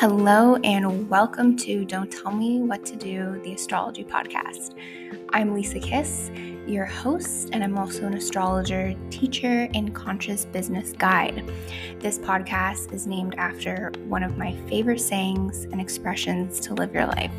Hello, 0.00 0.56
and 0.64 1.10
welcome 1.10 1.54
to 1.58 1.84
Don't 1.84 2.10
Tell 2.10 2.32
Me 2.32 2.60
What 2.60 2.86
to 2.86 2.96
Do, 2.96 3.38
the 3.44 3.52
astrology 3.52 4.02
podcast. 4.02 4.74
I'm 5.28 5.52
Lisa 5.52 5.78
Kiss, 5.78 6.30
your 6.66 6.86
host, 6.86 7.50
and 7.52 7.62
I'm 7.62 7.76
also 7.76 8.06
an 8.06 8.14
astrologer, 8.14 8.94
teacher, 9.10 9.68
and 9.74 9.94
conscious 9.94 10.46
business 10.46 10.92
guide. 10.92 11.44
This 11.98 12.18
podcast 12.18 12.94
is 12.94 13.06
named 13.06 13.34
after 13.36 13.92
one 14.06 14.22
of 14.22 14.38
my 14.38 14.56
favorite 14.70 15.02
sayings 15.02 15.64
and 15.64 15.82
expressions 15.82 16.60
to 16.60 16.72
live 16.72 16.94
your 16.94 17.04
life. 17.04 17.34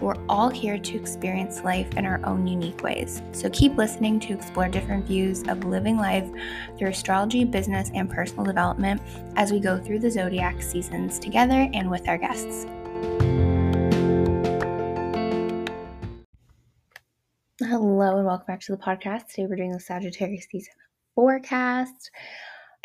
We're 0.00 0.14
all 0.28 0.48
here 0.48 0.78
to 0.78 0.96
experience 0.96 1.64
life 1.64 1.96
in 1.96 2.06
our 2.06 2.24
own 2.24 2.46
unique 2.46 2.84
ways. 2.84 3.20
So 3.32 3.50
keep 3.50 3.76
listening 3.76 4.20
to 4.20 4.32
explore 4.32 4.68
different 4.68 5.06
views 5.06 5.42
of 5.48 5.64
living 5.64 5.96
life 5.96 6.30
through 6.78 6.90
astrology, 6.90 7.44
business, 7.44 7.90
and 7.94 8.08
personal 8.08 8.44
development 8.44 9.02
as 9.34 9.50
we 9.50 9.58
go 9.58 9.76
through 9.76 9.98
the 9.98 10.10
zodiac 10.10 10.62
seasons 10.62 11.18
together 11.18 11.68
and 11.74 11.90
with 11.90 12.06
our 12.06 12.16
guests. 12.16 12.64
Hello, 17.60 18.18
and 18.18 18.24
welcome 18.26 18.46
back 18.46 18.60
to 18.60 18.72
the 18.72 18.78
podcast. 18.78 19.26
Today 19.30 19.46
we're 19.48 19.56
doing 19.56 19.72
the 19.72 19.80
Sagittarius 19.80 20.46
season 20.48 20.74
forecast. 21.16 22.12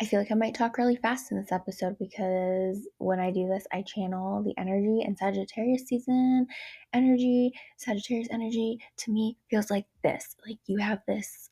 I 0.00 0.06
feel 0.06 0.18
like 0.18 0.32
I 0.32 0.34
might 0.34 0.54
talk 0.54 0.76
really 0.76 0.96
fast 0.96 1.30
in 1.30 1.40
this 1.40 1.52
episode 1.52 1.96
because 1.98 2.88
when 2.98 3.20
I 3.20 3.30
do 3.30 3.46
this, 3.48 3.64
I 3.72 3.82
channel 3.82 4.42
the 4.42 4.54
energy 4.58 5.02
and 5.04 5.16
Sagittarius 5.16 5.86
season 5.86 6.46
energy. 6.92 7.52
Sagittarius 7.76 8.28
energy 8.30 8.78
to 8.98 9.12
me 9.12 9.36
feels 9.48 9.70
like 9.70 9.86
this 10.02 10.36
like 10.46 10.58
you 10.66 10.78
have 10.78 11.00
this 11.06 11.50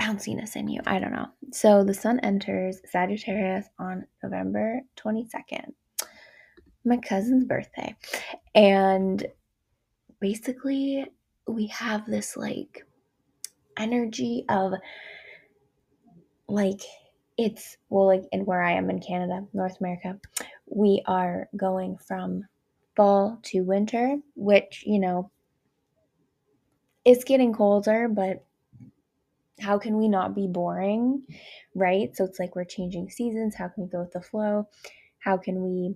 bounciness 0.00 0.56
in 0.56 0.68
you. 0.68 0.80
I 0.86 0.98
don't 0.98 1.12
know. 1.12 1.28
So 1.52 1.84
the 1.84 1.94
sun 1.94 2.20
enters 2.20 2.80
Sagittarius 2.90 3.66
on 3.78 4.06
November 4.22 4.80
22nd, 4.96 5.72
my 6.84 6.96
cousin's 6.98 7.44
birthday. 7.44 7.94
And 8.54 9.26
basically, 10.20 11.06
we 11.46 11.68
have 11.68 12.06
this 12.06 12.36
like 12.36 12.84
energy 13.78 14.44
of 14.48 14.72
like 16.48 16.80
it's 17.38 17.76
well 17.90 18.06
like 18.06 18.24
in 18.32 18.44
where 18.44 18.62
I 18.62 18.72
am 18.72 18.90
in 18.90 19.00
Canada, 19.00 19.46
North 19.52 19.78
America, 19.80 20.18
we 20.66 21.02
are 21.06 21.48
going 21.56 21.98
from 21.98 22.44
fall 22.96 23.38
to 23.44 23.60
winter, 23.60 24.16
which, 24.34 24.84
you 24.86 24.98
know, 24.98 25.30
it's 27.04 27.24
getting 27.24 27.52
colder, 27.52 28.08
but 28.08 28.44
how 29.60 29.78
can 29.78 29.96
we 29.96 30.08
not 30.08 30.34
be 30.34 30.46
boring? 30.46 31.22
Right? 31.74 32.14
So 32.16 32.24
it's 32.24 32.38
like 32.38 32.56
we're 32.56 32.64
changing 32.64 33.10
seasons. 33.10 33.54
How 33.54 33.68
can 33.68 33.84
we 33.84 33.90
go 33.90 34.00
with 34.00 34.12
the 34.12 34.20
flow? 34.20 34.68
How 35.18 35.36
can 35.36 35.62
we 35.62 35.94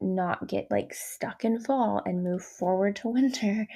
not 0.00 0.46
get 0.48 0.70
like 0.70 0.92
stuck 0.92 1.44
in 1.44 1.60
fall 1.60 2.02
and 2.04 2.24
move 2.24 2.42
forward 2.42 2.96
to 2.96 3.08
winter? 3.12 3.66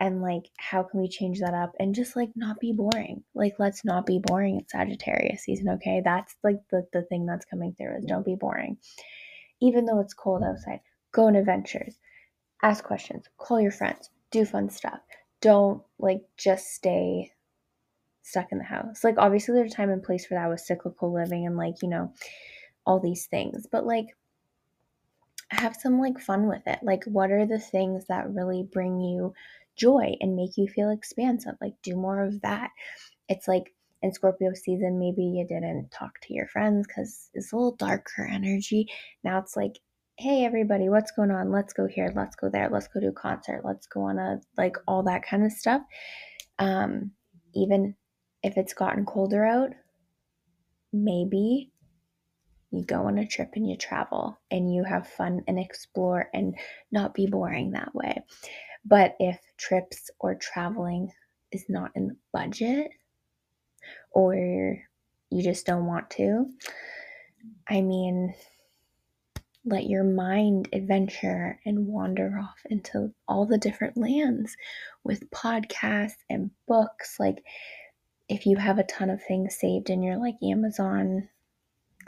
And 0.00 0.22
like 0.22 0.50
how 0.56 0.82
can 0.82 1.00
we 1.00 1.08
change 1.08 1.40
that 1.40 1.52
up 1.52 1.72
and 1.78 1.94
just 1.94 2.16
like 2.16 2.30
not 2.34 2.58
be 2.58 2.72
boring? 2.72 3.22
Like 3.34 3.54
let's 3.58 3.84
not 3.84 4.06
be 4.06 4.18
boring 4.18 4.56
in 4.56 4.66
sagittarius 4.66 5.44
season 5.44 5.68
okay? 5.68 6.00
That's 6.02 6.34
like 6.42 6.56
the, 6.70 6.86
the 6.92 7.02
thing 7.02 7.26
that's 7.26 7.44
coming 7.44 7.74
through 7.76 7.98
is 7.98 8.06
don't 8.06 8.24
be 8.24 8.34
boring. 8.34 8.78
Even 9.60 9.84
though 9.84 10.00
it's 10.00 10.14
cold 10.14 10.42
outside 10.42 10.80
go 11.12 11.26
on 11.26 11.36
adventures. 11.36 11.98
Ask 12.62 12.84
questions. 12.84 13.26
Call 13.36 13.60
your 13.60 13.72
friends. 13.72 14.10
Do 14.30 14.44
fun 14.44 14.70
stuff. 14.70 15.00
Don't 15.40 15.82
like 15.98 16.22
just 16.36 16.68
stay 16.68 17.32
stuck 18.22 18.52
in 18.52 18.58
the 18.58 18.64
house. 18.64 19.04
Like 19.04 19.16
obviously 19.18 19.54
there's 19.54 19.72
a 19.72 19.76
time 19.76 19.90
and 19.90 20.02
place 20.02 20.24
for 20.24 20.34
that 20.34 20.48
with 20.48 20.60
cyclical 20.60 21.12
living 21.12 21.46
and 21.46 21.56
like 21.56 21.74
you 21.82 21.88
know 21.88 22.12
all 22.86 22.98
these 22.98 23.26
things 23.26 23.66
but 23.70 23.84
like 23.84 24.06
have 25.50 25.76
some 25.76 25.98
like 25.98 26.18
fun 26.18 26.46
with 26.46 26.62
it. 26.66 26.78
Like 26.82 27.04
what 27.04 27.30
are 27.30 27.46
the 27.46 27.58
things 27.58 28.06
that 28.06 28.32
really 28.32 28.62
bring 28.62 29.00
you 29.00 29.34
joy 29.80 30.14
and 30.20 30.36
make 30.36 30.56
you 30.56 30.68
feel 30.68 30.90
expansive. 30.90 31.54
Like, 31.60 31.74
do 31.82 31.96
more 31.96 32.22
of 32.22 32.40
that. 32.42 32.70
It's 33.28 33.48
like 33.48 33.72
in 34.02 34.12
Scorpio 34.12 34.52
season, 34.54 34.98
maybe 34.98 35.22
you 35.22 35.46
didn't 35.46 35.90
talk 35.90 36.20
to 36.22 36.34
your 36.34 36.46
friends 36.48 36.86
because 36.86 37.30
it's 37.34 37.52
a 37.52 37.56
little 37.56 37.76
darker 37.76 38.28
energy. 38.30 38.86
Now 39.24 39.38
it's 39.38 39.56
like, 39.56 39.78
hey, 40.18 40.44
everybody, 40.44 40.88
what's 40.88 41.12
going 41.12 41.30
on? 41.30 41.50
Let's 41.50 41.72
go 41.72 41.86
here. 41.86 42.12
Let's 42.14 42.36
go 42.36 42.50
there. 42.50 42.68
Let's 42.70 42.88
go 42.88 43.00
to 43.00 43.08
a 43.08 43.12
concert. 43.12 43.62
Let's 43.64 43.86
go 43.86 44.02
on 44.02 44.18
a, 44.18 44.40
like, 44.58 44.76
all 44.86 45.02
that 45.04 45.22
kind 45.22 45.44
of 45.44 45.52
stuff. 45.52 45.82
Um, 46.58 47.12
even 47.54 47.94
if 48.42 48.56
it's 48.56 48.74
gotten 48.74 49.06
colder 49.06 49.44
out, 49.44 49.70
maybe 50.92 51.72
you 52.70 52.84
go 52.84 53.06
on 53.06 53.18
a 53.18 53.26
trip 53.26 53.50
and 53.54 53.68
you 53.68 53.76
travel 53.76 54.38
and 54.50 54.72
you 54.72 54.84
have 54.84 55.08
fun 55.08 55.42
and 55.48 55.58
explore 55.58 56.28
and 56.32 56.54
not 56.92 57.14
be 57.14 57.26
boring 57.26 57.72
that 57.72 57.94
way. 57.94 58.22
But 58.84 59.16
if 59.18 59.38
trips 59.60 60.10
or 60.18 60.34
traveling 60.34 61.10
is 61.52 61.64
not 61.68 61.90
in 61.94 62.08
the 62.08 62.16
budget 62.32 62.90
or 64.12 64.78
you 65.30 65.42
just 65.42 65.66
don't 65.66 65.86
want 65.86 66.10
to, 66.10 66.46
I 67.68 67.80
mean, 67.80 68.34
let 69.64 69.84
your 69.88 70.04
mind 70.04 70.68
adventure 70.72 71.60
and 71.64 71.86
wander 71.86 72.38
off 72.40 72.60
into 72.68 73.12
all 73.28 73.46
the 73.46 73.58
different 73.58 73.96
lands 73.96 74.56
with 75.04 75.30
podcasts 75.30 76.16
and 76.28 76.50
books. 76.66 77.16
Like, 77.20 77.44
if 78.28 78.46
you 78.46 78.56
have 78.56 78.78
a 78.78 78.84
ton 78.84 79.10
of 79.10 79.22
things 79.22 79.56
saved 79.56 79.90
in 79.90 80.02
your 80.02 80.16
like 80.16 80.36
Amazon 80.42 81.28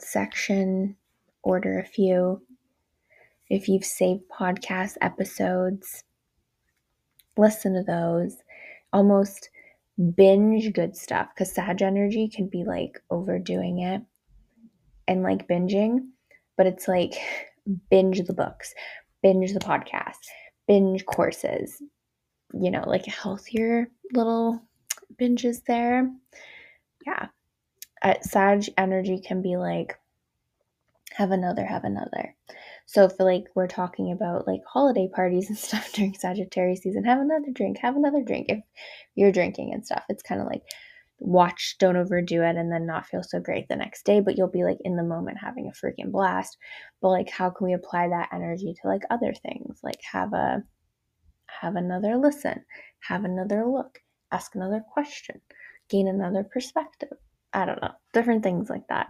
section, 0.00 0.96
order 1.42 1.78
a 1.78 1.86
few. 1.86 2.42
If 3.48 3.68
you've 3.68 3.84
saved 3.84 4.22
podcast 4.30 4.96
episodes, 5.00 6.04
listen 7.36 7.74
to 7.74 7.82
those, 7.82 8.36
almost 8.92 9.50
binge 10.16 10.72
good 10.72 10.96
stuff 10.96 11.28
because 11.34 11.52
Sag 11.52 11.82
energy 11.82 12.28
can 12.28 12.48
be 12.48 12.64
like 12.64 13.00
overdoing 13.10 13.80
it 13.80 14.02
and 15.08 15.22
like 15.22 15.48
binging, 15.48 16.08
but 16.56 16.66
it's 16.66 16.88
like 16.88 17.14
binge 17.90 18.22
the 18.22 18.34
books, 18.34 18.74
binge 19.22 19.52
the 19.52 19.60
podcast, 19.60 20.18
binge 20.66 21.04
courses, 21.06 21.82
you 22.52 22.70
know, 22.70 22.84
like 22.86 23.06
healthier 23.06 23.88
little 24.12 24.62
binges 25.20 25.64
there. 25.66 26.10
Yeah. 27.06 27.28
Uh, 28.00 28.14
Sag 28.22 28.64
energy 28.76 29.20
can 29.20 29.42
be 29.42 29.56
like, 29.56 29.98
have 31.12 31.30
another, 31.30 31.64
have 31.64 31.84
another. 31.84 32.34
So 32.92 33.04
if 33.04 33.18
like 33.18 33.44
we're 33.54 33.68
talking 33.68 34.12
about 34.12 34.46
like 34.46 34.60
holiday 34.70 35.08
parties 35.08 35.48
and 35.48 35.56
stuff 35.66 35.90
during 35.92 36.12
Sagittarius 36.12 36.82
season, 36.82 37.04
have 37.04 37.20
another 37.20 37.50
drink, 37.50 37.78
have 37.78 37.96
another 37.96 38.22
drink 38.22 38.46
if 38.50 38.58
you're 39.14 39.32
drinking 39.32 39.72
and 39.72 39.84
stuff. 39.84 40.04
It's 40.10 40.22
kind 40.22 40.42
of 40.42 40.46
like 40.46 40.60
watch, 41.18 41.76
don't 41.78 41.96
overdo 41.96 42.42
it, 42.42 42.56
and 42.56 42.70
then 42.70 42.84
not 42.84 43.06
feel 43.06 43.22
so 43.22 43.40
great 43.40 43.66
the 43.68 43.76
next 43.76 44.04
day, 44.04 44.20
but 44.20 44.36
you'll 44.36 44.50
be 44.50 44.64
like 44.64 44.76
in 44.82 44.96
the 44.96 45.02
moment 45.02 45.38
having 45.40 45.68
a 45.68 45.86
freaking 45.86 46.12
blast. 46.12 46.58
But 47.00 47.08
like 47.08 47.30
how 47.30 47.48
can 47.48 47.66
we 47.66 47.72
apply 47.72 48.08
that 48.08 48.28
energy 48.30 48.74
to 48.74 48.88
like 48.88 49.04
other 49.08 49.32
things? 49.32 49.80
Like 49.82 50.00
have 50.12 50.34
a 50.34 50.62
have 51.46 51.76
another 51.76 52.18
listen, 52.18 52.62
have 53.00 53.24
another 53.24 53.64
look, 53.66 54.00
ask 54.32 54.54
another 54.54 54.84
question, 54.92 55.40
gain 55.88 56.08
another 56.08 56.44
perspective. 56.44 57.16
I 57.54 57.64
don't 57.64 57.80
know, 57.80 57.92
different 58.12 58.42
things 58.42 58.68
like 58.68 58.86
that. 58.88 59.08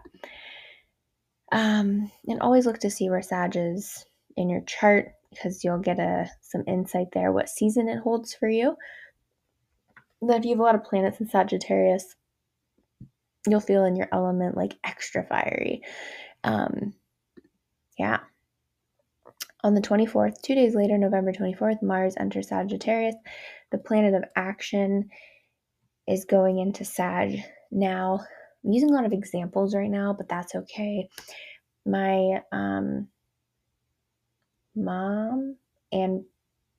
Um, 1.53 2.11
and 2.27 2.41
always 2.41 2.67
look 2.67 2.79
to 2.79 2.91
see 2.91 3.11
where 3.11 3.23
Sag 3.23 3.57
is 3.57 4.07
in 4.37 4.49
your 4.49 4.63
chart 4.63 5.13
because 5.31 5.63
you'll 5.63 5.79
get 5.79 5.99
a 5.99 6.31
some 6.41 6.65
insight 6.67 7.09
there 7.13 7.33
what 7.33 7.49
season 7.49 7.89
it 7.89 7.99
holds 7.99 8.35
for 8.35 8.49
you. 8.49 8.77
Then 10.21 10.39
if 10.39 10.45
you 10.45 10.51
have 10.51 10.61
a 10.61 10.63
lot 10.63 10.75
of 10.75 10.85
planets 10.85 11.21
in 11.21 11.29
Sagittarius, 11.29 12.15
you'll 13.47 13.61
feel 13.61 13.85
in 13.85 13.97
your 13.97 14.09
element 14.13 14.57
like 14.57 14.79
extra 14.85 15.25
fiery. 15.25 15.83
Um, 16.45 16.95
yeah. 17.99 18.21
On 19.65 19.75
the 19.75 19.81
24th, 19.81 20.41
two 20.43 20.55
days 20.55 20.75
later, 20.75 20.99
November 20.99 21.33
24th, 21.33 21.83
Mars 21.83 22.15
enters 22.19 22.49
Sagittarius. 22.49 23.15
The 23.71 23.79
planet 23.79 24.15
of 24.15 24.25
action 24.37 25.09
is 26.09 26.25
going 26.25 26.59
into 26.59 26.85
Sag 26.85 27.43
now. 27.71 28.21
I'm 28.65 28.73
using 28.73 28.91
a 28.91 28.93
lot 28.93 29.07
of 29.07 29.13
examples 29.13 29.75
right 29.75 29.91
now, 29.91 30.15
but 30.17 30.29
that's 30.29 30.55
okay. 30.55 31.09
My 31.85 32.43
um, 32.53 33.09
mom 34.75 35.57
and 35.91 36.25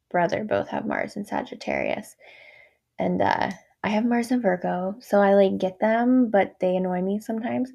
brother 0.10 0.44
both 0.44 0.70
have 0.70 0.86
Mars 0.86 1.16
and 1.16 1.28
Sagittarius. 1.28 2.16
And 3.00 3.22
uh, 3.22 3.52
I 3.84 3.90
have 3.90 4.06
Mars 4.06 4.32
and 4.32 4.42
Virgo, 4.42 4.96
so 5.00 5.20
I 5.20 5.34
like 5.34 5.58
get 5.58 5.80
them, 5.80 6.30
but 6.30 6.56
they 6.60 6.76
annoy 6.76 7.02
me 7.02 7.20
sometimes. 7.20 7.72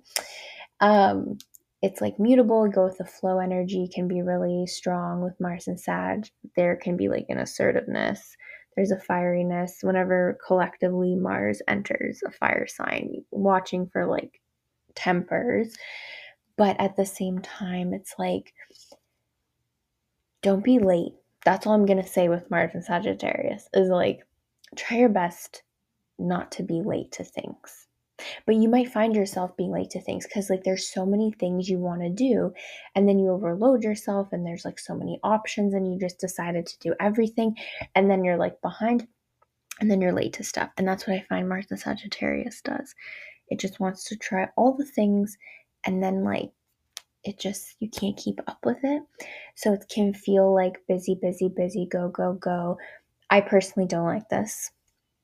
Um, 0.80 1.38
it's 1.82 2.00
like 2.00 2.18
mutable, 2.18 2.68
go 2.68 2.84
with 2.84 2.98
the 2.98 3.04
flow 3.04 3.38
energy 3.38 3.88
can 3.92 4.08
be 4.08 4.22
really 4.22 4.66
strong 4.66 5.22
with 5.22 5.40
Mars 5.40 5.68
and 5.68 5.78
Sag. 5.78 6.28
There 6.56 6.76
can 6.76 6.96
be 6.96 7.08
like 7.08 7.26
an 7.28 7.38
assertiveness 7.38 8.36
there's 8.78 8.92
a 8.92 8.96
fieriness 8.96 9.82
whenever 9.82 10.38
collectively 10.46 11.16
Mars 11.16 11.60
enters 11.66 12.22
a 12.24 12.30
fire 12.30 12.68
sign, 12.68 13.24
watching 13.32 13.88
for 13.88 14.06
like 14.06 14.40
tempers. 14.94 15.74
But 16.58 16.78
at 16.78 16.96
the 16.96 17.06
same 17.06 17.38
time, 17.38 17.94
it's 17.94 18.14
like 18.18 18.52
don't 20.42 20.64
be 20.64 20.78
late. 20.78 21.12
That's 21.44 21.66
all 21.66 21.72
I'm 21.72 21.86
going 21.86 22.02
to 22.02 22.08
say 22.08 22.28
with 22.28 22.50
Mars 22.50 22.72
and 22.74 22.84
Sagittarius 22.84 23.68
is 23.72 23.88
like, 23.88 24.20
try 24.76 24.98
your 24.98 25.08
best 25.08 25.62
not 26.18 26.52
to 26.52 26.62
be 26.62 26.82
late 26.84 27.12
to 27.12 27.24
things. 27.24 27.86
But 28.46 28.56
you 28.56 28.68
might 28.68 28.92
find 28.92 29.14
yourself 29.14 29.56
being 29.56 29.70
late 29.70 29.90
to 29.90 30.00
things 30.00 30.26
because, 30.26 30.50
like, 30.50 30.64
there's 30.64 30.92
so 30.92 31.06
many 31.06 31.32
things 31.32 31.68
you 31.68 31.78
want 31.78 32.02
to 32.02 32.10
do, 32.10 32.52
and 32.96 33.08
then 33.08 33.20
you 33.20 33.30
overload 33.30 33.84
yourself, 33.84 34.28
and 34.32 34.44
there's 34.44 34.64
like 34.64 34.80
so 34.80 34.96
many 34.96 35.20
options, 35.22 35.72
and 35.72 35.92
you 35.92 36.00
just 36.00 36.18
decided 36.18 36.66
to 36.66 36.78
do 36.80 36.94
everything, 36.98 37.56
and 37.94 38.10
then 38.10 38.24
you're 38.24 38.36
like 38.36 38.60
behind, 38.60 39.06
and 39.80 39.88
then 39.88 40.00
you're 40.00 40.12
late 40.12 40.32
to 40.34 40.42
stuff. 40.42 40.70
And 40.76 40.88
that's 40.88 41.06
what 41.06 41.16
I 41.16 41.26
find 41.28 41.48
Mars 41.48 41.66
and 41.70 41.78
Sagittarius 41.78 42.60
does. 42.60 42.94
It 43.48 43.60
just 43.60 43.78
wants 43.78 44.02
to 44.04 44.16
try 44.16 44.48
all 44.56 44.74
the 44.76 44.84
things, 44.84 45.38
and 45.88 46.02
then, 46.02 46.22
like, 46.22 46.50
it 47.24 47.38
just 47.38 47.76
you 47.80 47.88
can't 47.88 48.16
keep 48.16 48.40
up 48.46 48.58
with 48.62 48.76
it. 48.82 49.02
So 49.56 49.72
it 49.72 49.86
can 49.88 50.12
feel 50.12 50.54
like 50.54 50.82
busy, 50.86 51.18
busy, 51.20 51.48
busy, 51.48 51.88
go, 51.90 52.10
go, 52.10 52.34
go. 52.34 52.76
I 53.30 53.40
personally 53.40 53.88
don't 53.88 54.04
like 54.04 54.28
this. 54.28 54.70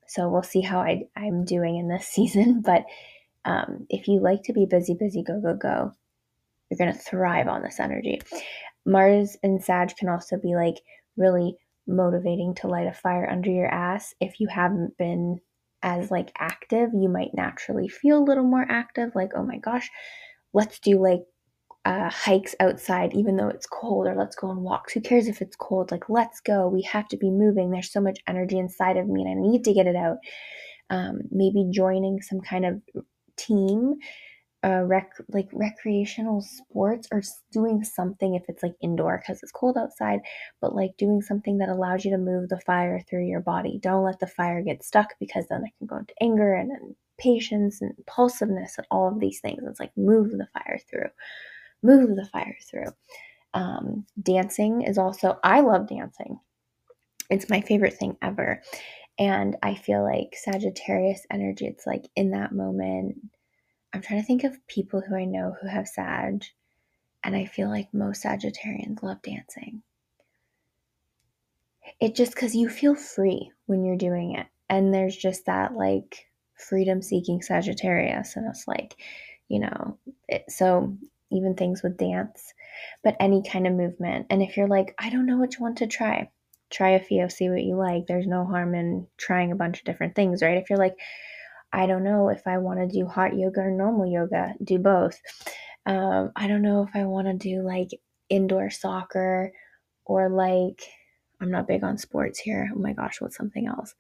So 0.07 0.31
we'll 0.31 0.43
see 0.43 0.63
how 0.63 0.81
I, 0.81 1.03
I'm 1.15 1.45
doing 1.45 1.77
in 1.77 1.89
this 1.89 2.07
season. 2.17 2.63
But 2.63 2.85
um, 3.45 3.87
if 3.91 4.09
you 4.09 4.21
like 4.21 4.43
to 4.45 4.55
be 4.55 4.65
busy, 4.65 4.97
busy, 4.99 5.23
go, 5.23 5.39
go, 5.39 5.55
go, 5.55 5.93
you're 6.71 6.79
going 6.79 6.95
to 6.95 6.99
thrive 6.99 7.47
on 7.47 7.63
this 7.63 7.79
energy. 7.79 8.23
Mars 8.87 9.37
and 9.43 9.63
Sag 9.63 9.95
can 9.99 10.09
also 10.09 10.39
be 10.39 10.55
like 10.55 10.77
really 11.19 11.59
motivating 11.87 12.55
to 12.55 12.69
light 12.69 12.87
a 12.87 12.95
fire 12.95 13.29
under 13.31 13.51
your 13.51 13.69
ass. 13.69 14.15
If 14.19 14.41
you 14.41 14.49
haven't 14.49 14.97
been 14.97 15.41
as 15.83 16.11
like 16.11 16.33
active, 16.39 16.89
you 16.95 17.11
might 17.11 17.35
naturally 17.35 17.89
feel 17.89 18.19
a 18.19 18.25
little 18.25 18.45
more 18.45 18.65
active. 18.67 19.11
Like, 19.15 19.33
oh 19.37 19.45
my 19.45 19.59
gosh, 19.59 19.91
let's 20.55 20.79
do 20.79 21.01
like 21.01 21.21
uh, 21.85 22.09
hikes 22.09 22.55
outside, 22.61 23.13
even 23.15 23.37
though 23.37 23.49
it's 23.49 23.67
cold, 23.67 24.07
or 24.07 24.15
let's 24.15 24.37
go 24.37 24.49
on 24.49 24.63
walks. 24.63 24.95
Who 24.95 25.01
cares 25.01 25.29
if 25.29 25.43
it's 25.43 25.57
cold? 25.57 25.91
Like, 25.91 26.09
let's 26.09 26.41
go. 26.41 26.67
We 26.67 26.83
have 26.83 27.09
to 27.09 27.17
be 27.17 27.31
moving. 27.31 27.71
There's 27.71 27.93
so 27.93 28.01
much 28.01 28.21
energy 28.27 28.59
inside 28.59 28.97
of 28.97 29.07
me, 29.07 29.23
and 29.23 29.31
I 29.31 29.35
need 29.35 29.65
to 29.65 29.75
get 29.75 29.87
it 29.87 29.97
out. 29.97 30.17
Um, 30.91 31.21
maybe 31.31 31.69
joining 31.71 32.23
some 32.23 32.41
kind 32.41 32.65
of 32.65 32.81
team, 33.37 33.97
uh, 34.65 34.83
rec 34.85 35.11
like 35.29 35.49
recreational 35.53 36.41
sports, 36.41 37.07
or 37.13 37.23
doing 37.53 37.85
something 37.85 38.35
if 38.35 38.45
it's 38.49 38.63
like 38.63 38.75
indoor 38.83 39.19
because 39.19 39.43
it's 39.43 39.53
cold 39.53 39.77
outside. 39.77 40.21
But 40.63 40.75
like 40.75 40.93
doing 40.97 41.21
something 41.21 41.59
that 41.59 41.69
allows 41.69 42.05
you 42.07 42.13
to 42.13 42.19
move 42.19 42.49
the 42.49 42.61
fire 42.61 43.03
through 43.11 43.27
your 43.27 43.41
body. 43.43 43.79
Don't 43.83 44.05
let 44.05 44.21
the 44.21 44.27
fire 44.27 44.63
get 44.63 44.85
stuck 44.85 45.15
because 45.21 45.45
then 45.51 45.65
it 45.65 45.73
can 45.79 45.87
go 45.87 45.99
into 45.99 46.15
anger 46.23 46.55
and, 46.55 46.71
and 46.71 46.97
patience 47.19 47.81
and 47.81 47.95
impulsiveness 47.97 48.79
and 48.79 48.87
all 48.91 49.09
of 49.09 49.21
these 49.21 49.41
things. 49.41 49.63
It's 49.67 49.81
like 49.81 49.97
move 49.97 50.31
the 50.31 50.49
fire 50.53 50.81
through 50.91 51.09
move 51.85 52.17
the 52.17 52.25
fire 52.25 52.57
through. 52.69 52.89
Um, 53.53 54.07
dancing 54.21 54.83
is 54.83 54.99
also, 54.99 55.39
I 55.45 55.61
love 55.61 55.89
dancing. 55.89 56.41
It's 57.31 57.51
my 57.51 57.61
favorite 57.61 57.95
thing 57.95 58.17
ever. 58.21 58.63
And 59.19 59.57
I 59.63 59.77
feel 59.77 60.03
like 60.03 60.35
Sagittarius 60.35 61.25
energy, 61.31 61.67
it's 61.67 61.87
like 61.87 62.09
in 62.17 62.33
that 62.33 62.53
moment, 62.53 63.17
I'm 63.93 64.03
trying 64.03 64.21
to 64.21 64.27
think 64.27 64.43
of 64.43 64.67
people 64.67 65.01
who 65.01 65.15
I 65.15 65.25
know 65.25 65.55
who 65.61 65.69
have 65.69 65.87
Sag, 65.87 66.45
and 67.23 67.37
I 67.37 67.45
feel 67.45 67.69
like 67.69 67.95
most 67.95 68.25
Sagittarians 68.25 69.03
love 69.05 69.23
dancing. 69.23 69.83
It 72.01 72.17
just 72.17 72.35
because 72.35 72.57
you 72.57 72.69
feel 72.69 72.97
free 72.97 73.53
when 73.67 73.85
you're 73.85 73.97
doing 73.97 74.35
it. 74.35 74.49
And 74.69 74.93
there's 74.93 75.17
just 75.17 75.47
that 75.47 75.75
like 75.75 76.27
freedom 76.57 77.03
seeking 77.03 77.43
Sagittarius. 77.43 78.37
And 78.37 78.49
it's 78.49 78.67
like, 78.67 78.97
you 79.49 79.61
know, 79.61 79.99
it, 80.29 80.45
so 80.49 80.97
even 81.31 81.55
things 81.55 81.83
with 81.83 81.97
dance, 81.97 82.55
but 83.03 83.17
any 83.21 83.43
kind 83.43 83.67
of 83.67 83.73
movement. 83.73 84.27
And 84.31 84.43
if 84.43 84.57
you're 84.57 84.69
like, 84.69 84.95
I 84.99 85.11
don't 85.11 85.27
know 85.27 85.39
which 85.39 85.59
one 85.59 85.75
to 85.77 85.87
try, 85.87 86.31
try 86.71 86.91
a 86.91 87.01
few, 87.01 87.29
see 87.29 87.51
what 87.51 87.63
you 87.63 87.77
like. 87.77 88.07
There's 88.07 88.27
no 88.27 88.45
harm 88.45 88.75
in 88.75 89.07
trying 89.17 89.53
a 89.53 89.57
bunch 89.57 89.79
of 89.79 89.85
different 89.85 90.15
things, 90.15 90.43
right? 90.43 90.57
If 90.57 90.71
you're 90.71 90.79
like, 90.79 90.97
I 91.73 91.87
don't 91.87 92.05
know 92.05 92.29
if 92.29 92.47
I 92.47 92.59
want 92.59 92.79
to 92.79 92.87
do 92.87 93.07
hot 93.07 93.37
yoga 93.37 93.63
or 93.63 93.71
normal 93.71 94.07
yoga, 94.07 94.55
do 94.63 94.79
both. 94.79 95.21
Um, 95.87 96.31
I 96.37 96.47
don't 96.47 96.63
know 96.63 96.85
if 96.85 96.95
I 96.95 97.05
want 97.05 97.27
to 97.27 97.35
do 97.35 97.63
like 97.63 97.89
indoor 98.29 98.71
soccer 98.71 99.53
or 100.05 100.29
like, 100.29 100.83
I'm 101.41 101.51
not 101.51 101.67
big 101.67 101.83
on 101.83 101.99
sports 101.99 102.39
here. 102.39 102.71
Oh 102.75 102.79
my 102.79 102.93
gosh, 102.93 103.21
what's 103.21 103.37
something 103.37 103.67
else? 103.67 103.95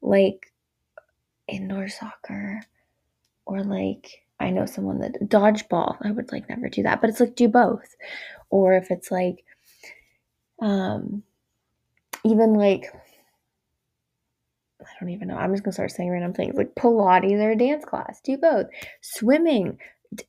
Like 0.00 0.51
indoor 1.48 1.88
soccer 1.88 2.62
or 3.46 3.62
like 3.62 4.22
I 4.42 4.50
know 4.50 4.66
someone 4.66 4.98
that 5.00 5.20
dodgeball. 5.22 5.98
I 6.02 6.10
would 6.10 6.32
like 6.32 6.48
never 6.48 6.68
do 6.68 6.82
that, 6.82 7.00
but 7.00 7.10
it's 7.10 7.20
like 7.20 7.36
do 7.36 7.48
both. 7.48 7.94
Or 8.50 8.74
if 8.74 8.90
it's 8.90 9.10
like, 9.10 9.44
um, 10.60 11.22
even 12.24 12.54
like, 12.54 12.92
I 14.80 14.86
don't 14.98 15.10
even 15.10 15.28
know. 15.28 15.36
I'm 15.36 15.52
just 15.52 15.62
gonna 15.62 15.72
start 15.72 15.92
saying 15.92 16.10
random 16.10 16.34
things 16.34 16.56
like 16.56 16.74
Pilates 16.74 17.40
or 17.40 17.52
a 17.52 17.56
dance 17.56 17.84
class. 17.84 18.20
Do 18.20 18.36
both. 18.36 18.66
Swimming, 19.00 19.78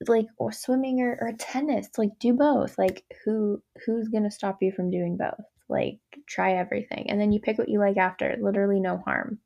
like 0.07 0.27
or 0.37 0.51
swimming 0.51 1.01
or, 1.01 1.17
or 1.19 1.31
tennis. 1.39 1.89
Like 1.97 2.11
do 2.19 2.33
both. 2.33 2.77
Like 2.77 3.03
who 3.25 3.63
who's 3.85 4.09
gonna 4.09 4.31
stop 4.31 4.59
you 4.61 4.71
from 4.71 4.91
doing 4.91 5.17
both? 5.17 5.43
Like 5.69 5.97
try 6.27 6.53
everything, 6.53 7.09
and 7.09 7.19
then 7.19 7.31
you 7.31 7.39
pick 7.39 7.57
what 7.57 7.69
you 7.69 7.79
like 7.79 7.97
after. 7.97 8.37
Literally 8.39 8.79
no 8.79 8.97
harm. 8.99 9.39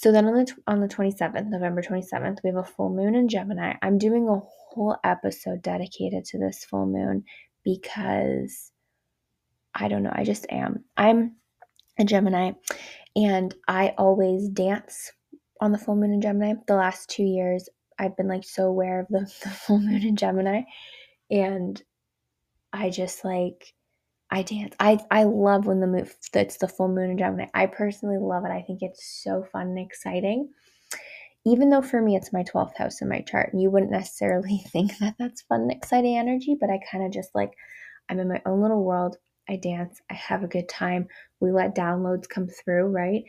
So 0.00 0.12
then 0.12 0.24
on 0.24 0.32
the 0.32 0.56
on 0.66 0.80
the 0.80 0.88
27th, 0.88 1.48
November 1.48 1.82
27th, 1.82 2.38
we 2.42 2.48
have 2.48 2.56
a 2.56 2.64
full 2.64 2.88
moon 2.88 3.14
in 3.14 3.28
Gemini. 3.28 3.74
I'm 3.82 3.98
doing 3.98 4.30
a 4.30 4.40
whole 4.40 4.96
episode 5.04 5.60
dedicated 5.60 6.24
to 6.24 6.38
this 6.38 6.64
full 6.64 6.86
moon 6.86 7.24
because 7.66 8.72
I 9.74 9.88
don't 9.88 10.02
know, 10.02 10.12
I 10.14 10.24
just 10.24 10.46
am. 10.48 10.84
I'm 10.96 11.36
a 11.98 12.04
Gemini 12.06 12.52
and 13.14 13.54
I 13.68 13.92
always 13.98 14.48
dance 14.48 15.12
on 15.60 15.70
the 15.70 15.76
full 15.76 15.96
moon 15.96 16.14
in 16.14 16.22
Gemini. 16.22 16.54
The 16.66 16.76
last 16.76 17.10
2 17.10 17.22
years 17.22 17.68
I've 17.98 18.16
been 18.16 18.28
like 18.28 18.44
so 18.44 18.68
aware 18.68 19.00
of 19.00 19.08
the, 19.10 19.20
the 19.44 19.50
full 19.50 19.80
moon 19.80 20.02
in 20.02 20.16
Gemini 20.16 20.62
and 21.30 21.82
I 22.72 22.88
just 22.88 23.22
like 23.22 23.74
I 24.30 24.42
dance. 24.42 24.74
I 24.78 25.00
I 25.10 25.24
love 25.24 25.66
when 25.66 25.80
the 25.80 25.86
moon 25.86 26.08
that's 26.32 26.58
the 26.58 26.68
full 26.68 26.88
moon 26.88 27.10
in 27.10 27.18
Gemini. 27.18 27.46
I 27.52 27.66
personally 27.66 28.18
love 28.18 28.44
it. 28.44 28.50
I 28.50 28.62
think 28.62 28.80
it's 28.82 29.04
so 29.22 29.44
fun 29.52 29.68
and 29.68 29.78
exciting. 29.78 30.50
Even 31.44 31.70
though 31.70 31.82
for 31.82 32.00
me 32.00 32.16
it's 32.16 32.32
my 32.32 32.44
12th 32.44 32.76
house 32.76 33.00
in 33.00 33.08
my 33.08 33.22
chart, 33.22 33.52
and 33.52 33.60
you 33.60 33.70
wouldn't 33.70 33.90
necessarily 33.90 34.58
think 34.68 34.98
that 34.98 35.16
that's 35.18 35.42
fun 35.42 35.62
and 35.62 35.72
exciting 35.72 36.16
energy, 36.16 36.56
but 36.60 36.70
I 36.70 36.78
kind 36.90 37.04
of 37.04 37.12
just 37.12 37.34
like 37.34 37.52
I'm 38.08 38.20
in 38.20 38.28
my 38.28 38.40
own 38.46 38.62
little 38.62 38.84
world. 38.84 39.16
I 39.48 39.56
dance, 39.56 40.00
I 40.08 40.14
have 40.14 40.44
a 40.44 40.48
good 40.48 40.68
time. 40.68 41.08
We 41.40 41.50
let 41.50 41.74
downloads 41.74 42.28
come 42.28 42.46
through, 42.46 42.86
right? 42.86 43.24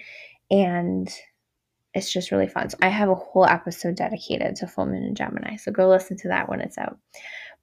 And 0.51 1.09
it's 1.95 2.11
just 2.11 2.31
really 2.31 2.47
fun. 2.47 2.69
So 2.69 2.77
I 2.81 2.89
have 2.89 3.09
a 3.09 3.15
whole 3.15 3.45
episode 3.45 3.95
dedicated 3.95 4.55
to 4.57 4.67
full 4.67 4.85
moon 4.85 5.03
in 5.03 5.15
Gemini. 5.15 5.55
So 5.55 5.71
go 5.71 5.89
listen 5.89 6.17
to 6.17 6.27
that 6.27 6.47
when 6.47 6.61
it's 6.61 6.77
out. 6.77 6.97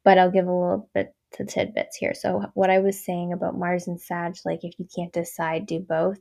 But 0.05 0.19
I'll 0.19 0.31
give 0.31 0.47
a 0.47 0.53
little 0.53 0.91
bit 0.93 1.15
to 1.33 1.45
tidbits 1.45 1.97
here. 1.97 2.15
So, 2.15 2.43
what 2.55 2.71
I 2.71 2.79
was 2.79 3.05
saying 3.05 3.33
about 3.33 3.59
Mars 3.59 3.87
and 3.87 4.01
Sag, 4.01 4.37
like 4.45 4.61
if 4.63 4.79
you 4.79 4.87
can't 4.95 5.13
decide, 5.13 5.67
do 5.67 5.81
both. 5.81 6.19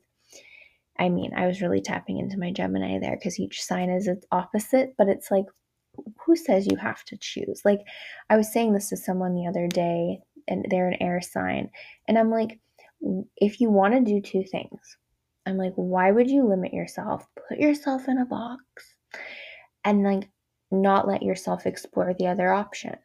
I 1.00 1.10
mean, 1.10 1.32
I 1.36 1.46
was 1.46 1.62
really 1.62 1.82
tapping 1.82 2.18
into 2.18 2.40
my 2.40 2.52
Gemini 2.52 3.00
there 3.00 3.16
because 3.16 3.40
each 3.40 3.64
sign 3.64 3.90
is 3.90 4.08
its 4.08 4.26
opposite, 4.32 4.96
but 4.98 5.08
it's 5.08 5.30
like, 5.30 5.46
who 6.26 6.36
says 6.36 6.68
you 6.68 6.78
have 6.78 7.04
to 7.06 7.18
choose? 7.18 7.62
Like, 7.64 7.82
I 8.30 8.38
was 8.38 8.52
saying 8.52 8.74
this 8.74 8.90
to 8.90 8.98
someone 8.98 9.36
the 9.36 9.48
other 9.48 9.68
day, 9.68 10.20
and 10.48 10.66
they're 10.70 10.88
an 10.88 11.02
air 11.02 11.22
sign, 11.22 11.70
and 12.08 12.18
I'm 12.18 12.32
like, 12.32 12.60
if 13.38 13.62
you 13.62 13.70
want 13.70 13.94
to 13.94 14.02
do 14.02 14.22
two 14.22 14.44
things, 14.44 14.98
I'm 15.46 15.58
like, 15.58 15.74
why 15.76 16.12
would 16.12 16.30
you 16.30 16.48
limit 16.48 16.74
yourself? 16.74 17.26
Put 17.48 17.60
yourself 17.60 18.08
in 18.08 18.18
a 18.18 18.26
box 18.26 18.62
and 19.86 20.04
like 20.04 20.30
not 20.72 21.08
let 21.08 21.24
yourself 21.24 21.66
explore 21.66 22.14
the 22.14 22.28
other 22.28 22.52
option. 22.52 22.98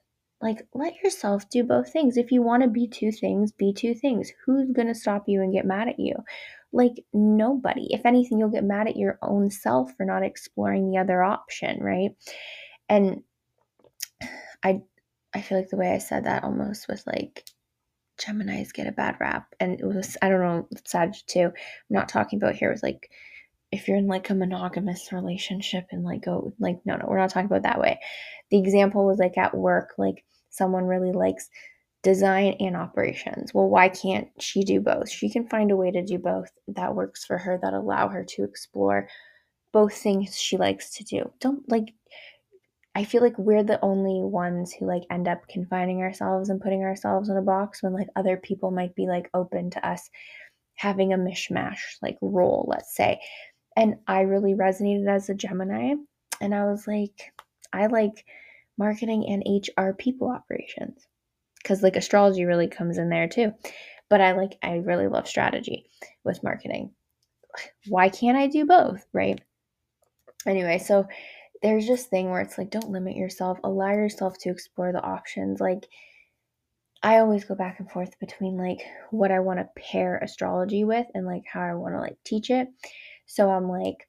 Like, 0.43 0.67
let 0.75 0.97
yourself 1.03 1.49
do 1.49 1.63
both 1.63 1.93
things. 1.93 2.17
If 2.17 2.33
you 2.33 2.43
want 2.43 2.65
to 2.65 2.69
be 2.69 2.89
two 2.89 3.13
things, 3.13 3.53
be 3.53 3.73
two 3.73 3.95
things. 3.95 4.33
Who's 4.45 4.73
going 4.73 4.89
to 4.89 4.95
stop 4.95 5.25
you 5.29 5.41
and 5.41 5.53
get 5.53 5.65
mad 5.65 5.89
at 5.89 6.01
you? 6.01 6.17
Like, 6.73 7.05
nobody. 7.13 7.87
If 7.95 8.05
anything, 8.05 8.39
you'll 8.39 8.49
get 8.49 8.65
mad 8.65 8.89
at 8.89 8.97
your 8.97 9.19
own 9.23 9.51
self 9.51 9.93
for 9.97 10.05
not 10.05 10.25
exploring 10.25 10.91
the 10.91 10.99
other 10.99 11.23
option, 11.23 11.81
right? 11.81 12.11
And 12.89 13.23
I 14.65 14.83
I 15.35 15.41
feel 15.41 15.59
like 15.59 15.71
the 15.71 15.77
way 15.77 15.93
I 15.93 15.99
said 15.99 16.25
that 16.25 16.45
almost 16.45 16.89
was 16.89 17.07
like 17.07 17.45
Geminis 18.19 18.73
get 18.73 18.87
a 18.87 18.93
bad 18.93 19.17
rap. 19.21 19.55
And 19.61 19.81
it 19.81 19.85
was, 19.85 20.17
I 20.21 20.29
don't 20.29 20.41
know, 20.41 20.69
Sag 20.85 21.15
too. 21.27 21.47
I'm 21.47 21.53
not 21.89 22.09
talking 22.09 22.39
about 22.39 22.55
here 22.55 22.71
was 22.71 22.83
like 22.83 23.11
if 23.73 23.89
you're 23.89 23.97
in 23.97 24.07
like 24.07 24.31
a 24.31 24.35
monogamous 24.35 25.13
relationship 25.13 25.87
and 25.91 26.05
like 26.05 26.23
go 26.25 26.53
like 26.61 26.79
no 26.85 26.97
no 26.97 27.07
we're 27.09 27.19
not 27.19 27.31
talking 27.31 27.47
about 27.47 27.63
that 27.63 27.81
way 27.81 27.99
the 28.51 28.59
example 28.59 29.07
was 29.07 29.19
like 29.19 29.37
at 29.39 29.57
work 29.57 29.95
like 29.99 30.25
someone 30.51 30.85
really 30.85 31.13
likes 31.13 31.49
design 32.03 32.57
and 32.59 32.77
operations. 32.77 33.55
Well, 33.55 33.69
why 33.69 33.89
can't 33.89 34.29
she 34.41 34.65
do 34.65 34.81
both? 34.81 35.09
She 35.09 35.31
can 35.31 35.49
find 35.49 35.71
a 35.71 35.77
way 35.77 35.91
to 35.91 36.05
do 36.05 36.19
both 36.19 36.51
that 36.69 36.95
works 36.95 37.25
for 37.25 37.39
her 37.39 37.59
that 37.63 37.75
allow 37.75 38.09
her 38.09 38.25
to 38.25 38.45
explore 38.45 39.09
both 39.73 39.95
things 39.95 40.37
she 40.37 40.57
likes 40.57 40.91
to 40.97 41.05
do. 41.05 41.33
Don't 41.41 41.69
like 41.69 41.95
I 42.95 43.05
feel 43.05 43.23
like 43.23 43.39
we're 43.39 43.63
the 43.63 43.83
only 43.83 44.21
ones 44.23 44.73
who 44.73 44.87
like 44.87 45.05
end 45.11 45.27
up 45.27 45.49
confining 45.49 46.03
ourselves 46.03 46.51
and 46.51 46.61
putting 46.61 46.83
ourselves 46.83 47.31
in 47.31 47.39
a 47.39 47.43
box 47.43 47.83
when 47.83 47.95
like 47.95 48.09
other 48.17 48.37
people 48.37 48.71
might 48.71 48.95
be 48.95 49.07
like 49.07 49.31
open 49.33 49.71
to 49.71 49.89
us 49.89 50.11
having 50.75 51.13
a 51.13 51.17
mishmash 51.17 51.79
like 52.03 52.19
role, 52.21 52.67
let's 52.69 52.95
say. 52.95 53.19
And 53.77 53.97
I 54.07 54.21
really 54.21 54.55
resonated 54.55 55.09
as 55.09 55.29
a 55.29 55.35
Gemini. 55.35 55.95
And 56.41 56.55
I 56.55 56.65
was 56.65 56.87
like, 56.87 57.33
I 57.73 57.87
like 57.87 58.25
marketing 58.79 59.27
and 59.29 59.63
HR 59.79 59.93
people 59.93 60.29
operations 60.29 61.07
because 61.63 61.83
like 61.83 61.97
astrology 61.97 62.45
really 62.45 62.69
comes 62.69 62.99
in 62.99 63.09
there 63.09 63.29
too. 63.29 63.53
But 64.09 64.21
I 64.21 64.33
like, 64.33 64.59
I 64.63 64.77
really 64.77 65.09
love 65.09 65.29
strategy 65.29 65.87
with 66.25 66.43
marketing. 66.43 66.91
Why 67.89 68.09
can't 68.09 68.37
I 68.37 68.47
do 68.47 68.67
both? 68.67 69.05
Right. 69.13 69.41
Anyway, 70.47 70.79
so 70.79 71.07
there's 71.63 71.87
this 71.87 72.07
thing 72.07 72.31
where 72.31 72.41
it's 72.41 72.59
like 72.59 72.71
don't 72.71 72.91
limit 72.91 73.17
yourself 73.17 73.59
allow 73.65 73.93
yourself 73.93 74.37
to 74.39 74.51
explore 74.51 74.93
the 74.93 75.03
options 75.03 75.61
like 75.61 75.87
i 77.03 77.19
always 77.19 77.45
go 77.45 77.55
back 77.55 77.79
and 77.79 77.91
forth 77.91 78.19
between 78.19 78.57
like 78.57 78.81
what 79.11 79.31
i 79.31 79.41
want 79.41 79.59
to 79.59 79.81
pair 79.81 80.19
astrology 80.19 80.85
with 80.85 81.07
and 81.15 81.27
like 81.27 81.45
how 81.51 81.63
i 81.63 81.75
want 81.75 81.95
to 81.95 82.01
like 82.01 82.17
teach 82.25 82.51
it 82.51 82.69
so 83.27 83.51
i'm 83.51 83.69
like 83.69 84.09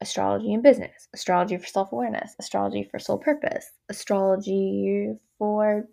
astrology 0.00 0.52
and 0.52 0.62
business 0.62 1.08
astrology 1.14 1.56
for 1.56 1.66
self-awareness 1.66 2.36
astrology 2.38 2.86
for 2.90 2.98
soul 2.98 3.18
purpose 3.18 3.70
astrology 3.88 5.12
for 5.38 5.86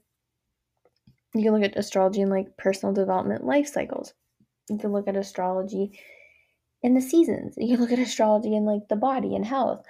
you 1.35 1.43
can 1.43 1.53
look 1.53 1.63
at 1.63 1.77
astrology 1.77 2.21
in 2.21 2.29
like 2.29 2.55
personal 2.57 2.93
development 2.93 3.43
life 3.43 3.67
cycles. 3.67 4.13
You 4.69 4.77
can 4.77 4.91
look 4.91 5.07
at 5.07 5.17
astrology 5.17 5.99
in 6.83 6.93
the 6.93 7.01
seasons. 7.01 7.55
You 7.57 7.75
can 7.75 7.81
look 7.81 7.91
at 7.91 7.99
astrology 7.99 8.55
in 8.55 8.65
like 8.65 8.87
the 8.89 8.95
body 8.95 9.35
and 9.35 9.45
health. 9.45 9.85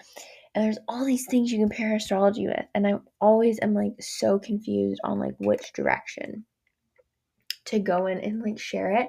And 0.55 0.63
there's 0.63 0.79
all 0.88 1.03
these 1.03 1.25
things 1.25 1.51
you 1.51 1.60
can 1.60 1.70
pair 1.70 1.96
astrology 1.96 2.46
with 2.46 2.65
and 2.75 2.86
i 2.86 2.93
always 3.20 3.58
am 3.63 3.74
like 3.74 3.93
so 4.00 4.38
confused 4.38 5.01
on 5.03 5.17
like 5.17 5.34
which 5.39 5.74
direction 5.74 6.46
to 7.65 7.79
go 7.79 8.05
in 8.05 8.20
and 8.20 8.39
like 8.43 8.60
share 8.60 8.91
it 8.91 9.08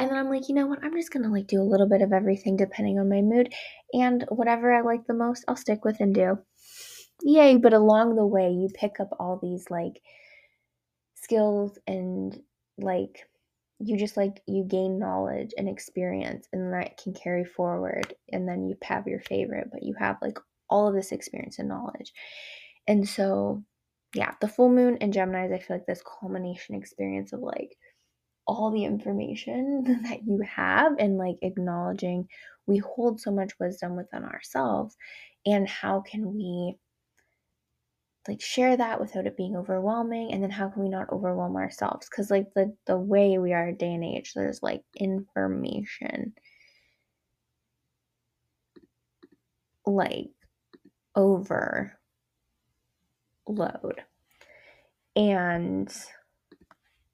and 0.00 0.10
then 0.10 0.18
i'm 0.18 0.30
like 0.30 0.48
you 0.48 0.54
know 0.54 0.66
what 0.66 0.82
i'm 0.82 0.96
just 0.96 1.12
gonna 1.12 1.30
like 1.30 1.46
do 1.46 1.60
a 1.60 1.62
little 1.62 1.88
bit 1.88 2.02
of 2.02 2.12
everything 2.12 2.56
depending 2.56 2.98
on 2.98 3.08
my 3.08 3.20
mood 3.20 3.52
and 3.92 4.24
whatever 4.28 4.72
i 4.72 4.80
like 4.80 5.06
the 5.06 5.14
most 5.14 5.44
i'll 5.48 5.56
stick 5.56 5.84
with 5.84 6.00
and 6.00 6.14
do 6.14 6.38
yay 7.22 7.56
but 7.56 7.72
along 7.72 8.16
the 8.16 8.26
way 8.26 8.50
you 8.50 8.68
pick 8.74 8.98
up 9.00 9.10
all 9.18 9.38
these 9.42 9.66
like 9.70 10.00
skills 11.14 11.78
and 11.86 12.40
like 12.78 13.26
you 13.78 13.96
just 13.96 14.16
like 14.16 14.42
you 14.46 14.64
gain 14.64 14.98
knowledge 14.98 15.52
and 15.56 15.68
experience 15.68 16.46
and 16.52 16.72
that 16.72 16.96
can 16.96 17.14
carry 17.14 17.44
forward 17.44 18.14
and 18.30 18.48
then 18.48 18.66
you 18.66 18.76
have 18.82 19.06
your 19.06 19.20
favorite 19.20 19.68
but 19.72 19.82
you 19.82 19.94
have 19.98 20.16
like 20.20 20.38
all 20.70 20.88
of 20.88 20.94
this 20.94 21.12
experience 21.12 21.58
and 21.58 21.68
knowledge. 21.68 22.12
And 22.86 23.06
so, 23.06 23.64
yeah, 24.14 24.34
the 24.40 24.48
full 24.48 24.70
moon 24.70 24.96
in 24.98 25.12
Gemini's, 25.12 25.52
I 25.52 25.58
feel 25.58 25.76
like 25.76 25.86
this 25.86 26.02
culmination 26.20 26.74
experience 26.76 27.32
of 27.32 27.40
like 27.40 27.76
all 28.46 28.70
the 28.70 28.84
information 28.84 29.84
that 30.04 30.20
you 30.26 30.40
have 30.42 30.94
and 30.98 31.18
like 31.18 31.36
acknowledging 31.42 32.28
we 32.66 32.78
hold 32.78 33.20
so 33.20 33.30
much 33.30 33.52
wisdom 33.60 33.96
within 33.96 34.24
ourselves 34.24 34.96
and 35.46 35.68
how 35.68 36.00
can 36.00 36.34
we 36.34 36.76
like 38.28 38.40
share 38.42 38.76
that 38.76 39.00
without 39.00 39.26
it 39.26 39.36
being 39.36 39.56
overwhelming 39.56 40.32
and 40.32 40.42
then 40.42 40.50
how 40.50 40.68
can 40.68 40.82
we 40.82 40.88
not 40.88 41.10
overwhelm 41.10 41.56
ourselves 41.56 42.08
because 42.08 42.30
like 42.30 42.46
the 42.54 42.74
the 42.86 42.96
way 42.96 43.38
we 43.38 43.52
are 43.52 43.72
day 43.72 43.94
and 43.94 44.04
age 44.04 44.32
there's 44.34 44.62
like 44.62 44.82
information 44.98 46.34
like 49.86 50.30
overload. 51.14 51.96
And 55.16 55.92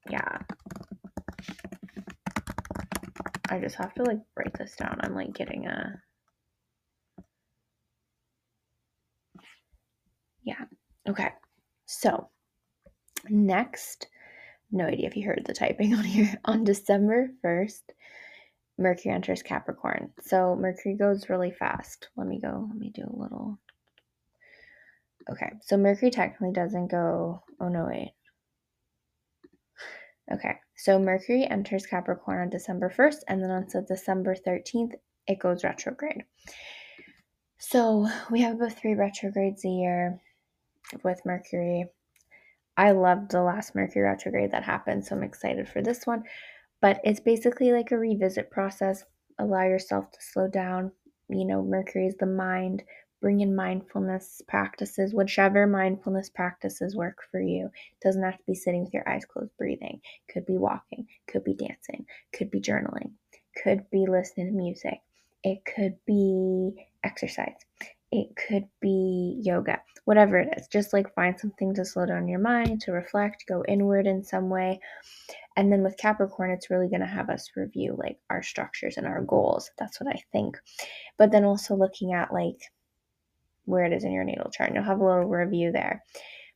yeah. 0.09 0.39
I 3.49 3.59
just 3.59 3.75
have 3.75 3.93
to 3.95 4.03
like 4.03 4.19
write 4.35 4.53
this 4.57 4.75
down. 4.75 4.99
I'm 5.01 5.15
like 5.15 5.33
getting 5.33 5.67
a 5.67 6.01
Yeah. 10.43 10.63
Okay. 11.09 11.29
So, 11.87 12.29
next, 13.29 14.07
no 14.71 14.85
idea 14.85 15.07
if 15.07 15.17
you 15.17 15.25
heard 15.25 15.43
the 15.45 15.53
typing 15.53 15.93
on 15.97 16.05
here. 16.05 16.39
On 16.45 16.63
December 16.63 17.31
1st, 17.43 17.81
Mercury 18.77 19.13
enters 19.13 19.43
Capricorn. 19.43 20.13
So, 20.21 20.55
Mercury 20.55 20.95
goes 20.95 21.29
really 21.29 21.51
fast. 21.51 22.07
Let 22.15 22.27
me 22.27 22.39
go. 22.39 22.65
Let 22.69 22.77
me 22.77 22.91
do 22.95 23.03
a 23.03 23.21
little 23.21 23.59
Okay, 25.29 25.51
so 25.61 25.75
Mercury 25.75 26.09
technically 26.09 26.53
doesn't 26.53 26.87
go. 26.87 27.43
Oh 27.59 27.67
no, 27.67 27.87
wait. 27.89 28.13
Okay, 30.31 30.55
so 30.75 30.99
Mercury 30.99 31.45
enters 31.45 31.85
Capricorn 31.85 32.41
on 32.41 32.49
December 32.49 32.89
1st, 32.89 33.19
and 33.29 33.41
then 33.41 33.49
on 33.49 33.67
December 33.87 34.35
13th, 34.35 34.93
it 35.25 35.39
goes 35.39 35.63
retrograde. 35.63 36.23
So 37.59 38.07
we 38.29 38.41
have 38.41 38.55
about 38.55 38.73
three 38.73 38.93
retrogrades 38.93 39.63
a 39.63 39.69
year 39.69 40.21
with 41.03 41.25
Mercury. 41.25 41.85
I 42.75 42.91
loved 42.91 43.31
the 43.31 43.41
last 43.41 43.73
Mercury 43.73 44.03
retrograde 44.03 44.51
that 44.51 44.63
happened, 44.63 45.05
so 45.05 45.15
I'm 45.15 45.23
excited 45.23 45.67
for 45.67 45.81
this 45.81 46.05
one. 46.05 46.23
But 46.81 46.99
it's 47.03 47.19
basically 47.19 47.71
like 47.71 47.91
a 47.91 47.97
revisit 47.97 48.51
process. 48.51 49.03
Allow 49.39 49.63
yourself 49.63 50.11
to 50.11 50.19
slow 50.21 50.47
down. 50.47 50.91
You 51.29 51.45
know, 51.45 51.63
Mercury 51.63 52.05
is 52.05 52.15
the 52.19 52.27
mind, 52.27 52.83
bring 53.21 53.41
in 53.41 53.55
mindfulness 53.55 54.41
practices, 54.47 55.13
whichever 55.13 55.65
mindfulness 55.67 56.29
practices 56.29 56.95
work 56.95 57.19
for 57.31 57.41
you. 57.41 57.65
It 57.65 58.03
doesn't 58.03 58.23
have 58.23 58.37
to 58.37 58.43
be 58.45 58.55
sitting 58.55 58.83
with 58.83 58.93
your 58.93 59.07
eyes 59.07 59.25
closed 59.25 59.55
breathing. 59.57 60.01
Could 60.31 60.45
be 60.45 60.57
walking, 60.57 61.07
could 61.27 61.43
be 61.43 61.53
dancing, 61.53 62.05
could 62.33 62.51
be 62.51 62.61
journaling, 62.61 63.11
could 63.63 63.89
be 63.89 64.05
listening 64.07 64.47
to 64.47 64.53
music. 64.53 64.99
It 65.43 65.59
could 65.65 65.97
be 66.05 66.87
exercise. 67.03 67.55
It 68.11 68.29
could 68.47 68.67
be 68.79 69.41
yoga, 69.43 69.81
whatever 70.05 70.37
it 70.37 70.53
is. 70.57 70.67
Just 70.67 70.93
like 70.93 71.13
find 71.13 71.37
something 71.37 71.73
to 71.75 71.83
slow 71.83 72.05
down 72.05 72.27
your 72.27 72.39
mind, 72.39 72.81
to 72.81 72.93
reflect, 72.93 73.45
go 73.47 73.63
inward 73.67 74.07
in 74.07 74.23
some 74.23 74.49
way. 74.49 74.79
And 75.57 75.71
then 75.71 75.83
with 75.83 75.97
Capricorn, 75.97 76.51
it's 76.51 76.69
really 76.69 76.87
going 76.87 77.01
to 77.01 77.07
have 77.07 77.29
us 77.29 77.51
review 77.55 77.95
like 77.97 78.17
our 78.29 78.43
structures 78.43 78.97
and 78.97 79.05
our 79.05 79.21
goals. 79.23 79.71
That's 79.77 79.99
what 79.99 80.15
I 80.15 80.21
think. 80.31 80.57
But 81.17 81.31
then 81.31 81.43
also 81.43 81.75
looking 81.75 82.13
at 82.13 82.31
like 82.31 82.61
where 83.67 83.85
it 83.85 83.93
is 83.93 84.03
in 84.03 84.11
your 84.11 84.23
natal 84.23 84.49
chart. 84.51 84.69
And 84.69 84.75
you'll 84.75 84.85
have 84.85 84.99
a 84.99 85.05
little 85.05 85.25
review 85.25 85.71
there. 85.71 86.03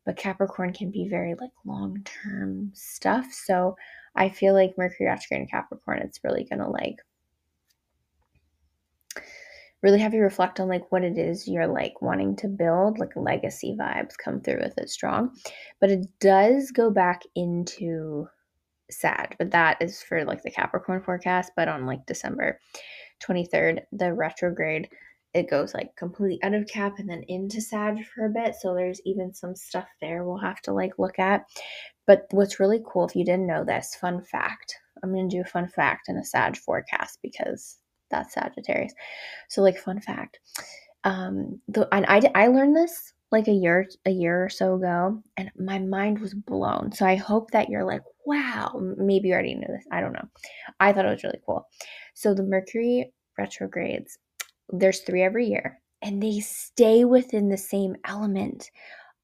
But 0.06 0.18
Capricorn 0.18 0.74
can 0.74 0.90
be 0.90 1.08
very 1.08 1.36
like 1.40 1.52
long 1.66 2.04
term 2.04 2.72
stuff. 2.74 3.28
So 3.32 3.76
I 4.16 4.30
feel 4.30 4.54
like 4.54 4.78
Mercury 4.78 5.08
retrograde 5.08 5.42
in 5.42 5.48
Capricorn, 5.48 6.00
it's 6.00 6.24
really 6.24 6.46
gonna 6.50 6.70
like 6.70 6.98
really 9.82 10.00
have 10.00 10.14
you 10.14 10.22
reflect 10.22 10.60
on 10.60 10.68
like 10.68 10.92
what 10.92 11.04
it 11.04 11.18
is 11.18 11.48
you're 11.48 11.68
like 11.68 12.02
wanting 12.02 12.36
to 12.36 12.48
build 12.48 13.00
like 13.00 13.16
legacy 13.16 13.76
vibes 13.80 14.18
come 14.18 14.40
through 14.40 14.60
with 14.62 14.78
it 14.78 14.90
strong 14.90 15.32
but 15.80 15.90
it 15.90 16.06
does 16.20 16.72
go 16.72 16.90
back 16.90 17.24
into 17.36 18.28
Sag 18.90 19.36
but 19.40 19.52
that 19.52 19.82
is 19.82 20.02
for 20.02 20.26
like 20.26 20.44
the 20.44 20.52
capricorn 20.52 21.02
forecast 21.02 21.52
but 21.56 21.68
on 21.68 21.86
like 21.86 22.06
december 22.06 22.60
23rd 23.24 23.82
the 23.92 24.14
retrograde 24.14 24.90
it 25.34 25.50
goes 25.50 25.74
like 25.74 25.96
completely 25.96 26.42
out 26.44 26.54
of 26.54 26.68
cap 26.68 27.00
and 27.00 27.10
then 27.10 27.24
into 27.28 27.62
Sag 27.62 28.06
for 28.06 28.26
a 28.26 28.30
bit. 28.30 28.56
So 28.60 28.74
there's 28.74 29.02
even 29.06 29.34
some 29.34 29.56
stuff 29.56 29.88
there 30.02 30.24
we'll 30.24 30.38
have 30.38 30.62
to 30.64 30.74
like 30.74 31.00
look 31.00 31.20
at. 31.20 31.46
But 32.06 32.26
what's 32.32 32.60
really 32.60 32.82
cool, 32.86 33.08
if 33.08 33.16
you 33.16 33.24
didn't 33.24 33.48
know 33.48 33.64
this, 33.64 33.96
fun 33.96 34.22
fact 34.24 34.76
I'm 35.04 35.14
going 35.14 35.30
to 35.30 35.36
do 35.36 35.42
a 35.42 35.46
fun 35.46 35.68
fact 35.68 36.10
in 36.10 36.18
a 36.18 36.24
Sag 36.24 36.58
forecast 36.58 37.20
because 37.22 37.78
that's 38.10 38.34
Sagittarius. 38.34 38.94
So, 39.50 39.62
like, 39.62 39.78
fun 39.78 40.00
fact. 40.02 40.40
Um, 41.04 41.60
the, 41.68 41.88
and 41.94 42.06
I, 42.08 42.22
I 42.36 42.48
learned 42.48 42.76
this 42.76 43.14
like 43.32 43.48
a 43.48 43.54
year 43.54 43.88
a 44.06 44.12
year 44.12 44.44
or 44.44 44.50
so 44.50 44.76
ago 44.76 45.24
and 45.38 45.50
my 45.58 45.80
mind 45.80 46.20
was 46.20 46.34
blown 46.34 46.92
so 46.92 47.06
i 47.06 47.16
hope 47.16 47.50
that 47.52 47.70
you're 47.70 47.86
like 47.86 48.02
wow 48.26 48.78
maybe 48.98 49.30
you 49.30 49.34
already 49.34 49.56
knew 49.56 49.68
this 49.70 49.86
i 49.90 50.02
don't 50.02 50.12
know 50.12 50.28
i 50.82 50.92
thought 50.92 51.06
it 51.06 51.10
was 51.10 51.24
really 51.24 51.40
cool 51.46 51.66
so 52.14 52.34
the 52.34 52.44
mercury 52.44 53.10
retrogrades 53.38 54.18
there's 54.72 55.02
three 55.02 55.22
every 55.22 55.48
year, 55.48 55.80
and 56.02 56.22
they 56.22 56.40
stay 56.40 57.06
within 57.06 57.50
the 57.50 57.58
same 57.58 57.96
element. 58.06 58.70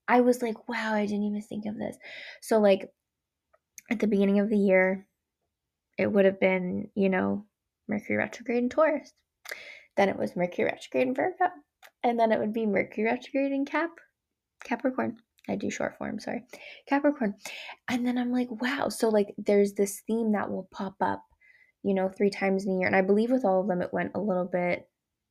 I 0.08 0.22
was 0.22 0.42
like, 0.42 0.70
wow, 0.70 0.94
I 0.94 1.06
didn't 1.06 1.24
even 1.24 1.42
think 1.42 1.66
of 1.66 1.77
this. 1.77 1.98
So, 2.42 2.60
like, 2.60 2.89
at 3.89 4.00
the 4.00 4.08
beginning 4.08 4.39
of 4.39 4.50
the 4.50 4.58
year, 4.58 5.06
it 5.98 6.12
would 6.12 6.25
have 6.25 6.39
been, 6.39 6.89
you 6.96 7.10
know, 7.10 7.46
Mercury 7.88 8.18
retrograde 8.18 8.63
in 8.63 8.70
Taurus. 8.70 9.12
Then 9.96 10.10
it 10.10 10.18
was 10.18 10.36
Mercury 10.36 10.66
retrograde 10.66 11.08
in 11.08 11.16
Virgo. 11.16 11.46
And 12.04 12.20
then 12.20 12.32
it 12.32 12.39
would 12.39 12.54
be 12.54 12.66
Mercury 12.66 13.06
retrograde 13.06 13.51
in 13.51 13.66
Cap, 13.66 13.89
Capricorn. 14.63 15.18
I 15.50 15.56
do 15.56 15.70
short 15.70 15.98
form, 15.98 16.20
sorry. 16.20 16.44
Capricorn. 16.88 17.36
And 17.89 18.06
then 18.06 18.18
I'm 18.18 18.32
like, 18.32 18.50
wow. 18.62 18.89
So, 18.89 19.10
like, 19.10 19.34
there's 19.38 19.74
this 19.74 20.01
theme 20.06 20.34
that 20.34 20.51
will 20.51 20.68
pop 20.72 20.96
up, 21.01 21.24
you 21.84 21.94
know, 21.94 22.10
three 22.10 22.30
times 22.30 22.66
in 22.66 22.74
a 22.74 22.77
year. 22.80 22.88
And 22.88 22.96
I 22.96 23.01
believe 23.01 23.32
with 23.32 23.46
all 23.46 23.62
of 23.62 23.68
them, 23.68 23.82
it 23.82 23.94
went 23.94 24.12
a 24.13 24.20
little 24.20 24.50
bit 24.51 24.88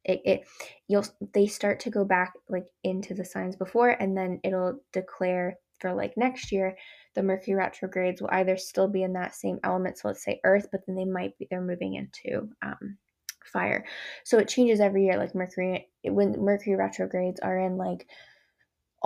It, 0.07 0.23
it 0.25 0.47
you'll 0.89 1.05
they 1.35 1.47
start 1.47 1.81
to 1.81 1.91
go 1.91 2.05
back 2.05 2.33
like 2.49 2.67
into 2.85 3.13
the 3.13 3.25
signs 3.25 3.57
before 3.57 3.91
and 3.91 4.17
then 4.17 4.41
it'll 4.45 4.81
declare 4.93 5.59
for 5.81 5.93
like 5.93 6.17
next 6.17 6.53
year 6.53 6.77
the 7.15 7.23
Mercury 7.23 7.55
retrogrades 7.55 8.21
will 8.21 8.31
either 8.33 8.57
still 8.57 8.89
be 8.89 9.03
in 9.03 9.15
that 9.15 9.35
same 9.35 9.59
element, 9.65 9.99
so 9.99 10.09
let's 10.09 10.23
say 10.23 10.41
Earth, 10.45 10.69
but 10.71 10.83
then 10.87 10.97
they 10.97 11.05
might 11.05 11.37
be 11.39 11.47
they're 11.51 11.61
moving 11.61 11.95
into 11.95 12.49
um, 12.63 12.99
fire. 13.45 13.85
So 14.25 14.39
it 14.39 14.49
changes 14.49 14.81
every 14.81 15.05
year. 15.05 15.17
Like 15.17 15.35
Mercury, 15.35 15.89
when 16.05 16.33
Mercury 16.39 16.77
retrogrades 16.77 17.41
are 17.41 17.59
in 17.59 17.77
like 17.79 18.07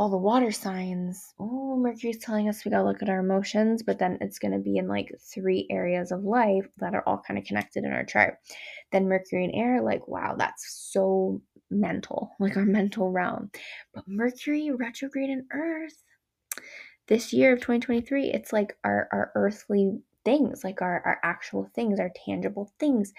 all 0.00 0.08
the 0.08 0.16
water 0.16 0.50
signs. 0.50 1.34
Oh, 1.38 1.76
Mercury's 1.76 2.16
telling 2.16 2.48
us 2.48 2.64
we 2.64 2.70
gotta 2.70 2.86
look 2.86 3.02
at 3.02 3.10
our 3.10 3.20
emotions, 3.20 3.82
but 3.82 3.98
then 3.98 4.16
it's 4.22 4.38
gonna 4.38 4.58
be 4.58 4.78
in 4.78 4.88
like 4.88 5.14
three 5.20 5.66
areas 5.68 6.10
of 6.10 6.24
life 6.24 6.66
that 6.78 6.94
are 6.94 7.06
all 7.06 7.20
kind 7.20 7.38
of 7.38 7.44
connected 7.44 7.84
in 7.84 7.92
our 7.92 8.06
chart. 8.06 8.38
Then 8.92 9.08
Mercury 9.08 9.44
and 9.44 9.54
air, 9.54 9.82
like, 9.82 10.08
wow, 10.08 10.36
that's 10.38 10.88
so 10.90 11.42
mental, 11.70 12.30
like 12.40 12.56
our 12.56 12.64
mental 12.64 13.10
realm. 13.10 13.50
But 13.92 14.08
Mercury 14.08 14.70
retrograde 14.70 15.28
in 15.28 15.46
Earth, 15.52 16.02
this 17.08 17.34
year 17.34 17.52
of 17.52 17.58
2023, 17.58 18.30
it's 18.30 18.54
like 18.54 18.78
our, 18.82 19.06
our 19.12 19.32
earthly 19.34 19.98
things, 20.24 20.64
like 20.64 20.80
our, 20.80 21.02
our 21.04 21.18
actual 21.22 21.68
things, 21.74 22.00
our 22.00 22.10
tangible 22.24 22.72
things, 22.80 23.12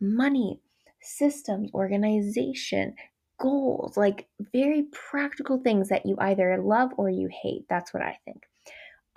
money, 0.00 0.60
systems, 1.00 1.70
organization, 1.72 2.96
goals, 3.38 3.96
like 3.96 4.26
very 4.52 4.84
practical 4.92 5.58
things 5.58 5.88
that 5.88 6.06
you 6.06 6.16
either 6.18 6.60
love 6.62 6.90
or 6.96 7.10
you 7.10 7.28
hate. 7.42 7.64
That's 7.68 7.92
what 7.92 8.02
I 8.02 8.18
think. 8.24 8.42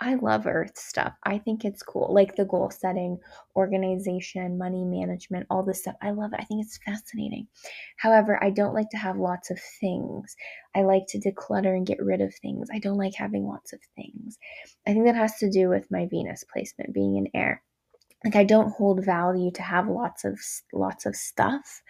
I 0.02 0.14
love 0.14 0.46
earth 0.46 0.78
stuff. 0.78 1.12
I 1.24 1.36
think 1.36 1.62
it's 1.62 1.82
cool. 1.82 2.08
Like 2.14 2.34
the 2.34 2.46
goal 2.46 2.70
setting, 2.70 3.18
organization, 3.54 4.56
money 4.56 4.82
management, 4.82 5.46
all 5.50 5.62
this 5.62 5.80
stuff. 5.80 5.96
I 6.00 6.12
love 6.12 6.32
it. 6.32 6.40
I 6.40 6.44
think 6.44 6.64
it's 6.64 6.78
fascinating. 6.86 7.48
However, 7.98 8.42
I 8.42 8.48
don't 8.48 8.72
like 8.72 8.88
to 8.90 8.96
have 8.96 9.18
lots 9.18 9.50
of 9.50 9.60
things. 9.78 10.34
I 10.74 10.82
like 10.82 11.02
to 11.08 11.18
declutter 11.18 11.76
and 11.76 11.86
get 11.86 12.02
rid 12.02 12.22
of 12.22 12.34
things. 12.34 12.68
I 12.72 12.78
don't 12.78 12.96
like 12.96 13.14
having 13.14 13.46
lots 13.46 13.74
of 13.74 13.80
things. 13.94 14.38
I 14.86 14.94
think 14.94 15.04
that 15.04 15.16
has 15.16 15.36
to 15.38 15.50
do 15.50 15.68
with 15.68 15.90
my 15.90 16.06
Venus 16.06 16.44
placement 16.50 16.94
being 16.94 17.16
in 17.16 17.28
air. 17.38 17.62
Like 18.24 18.36
I 18.36 18.44
don't 18.44 18.72
hold 18.72 19.04
value 19.04 19.50
to 19.52 19.62
have 19.62 19.86
lots 19.86 20.24
of 20.24 20.38
lots 20.72 21.04
of 21.04 21.14
stuff 21.14 21.82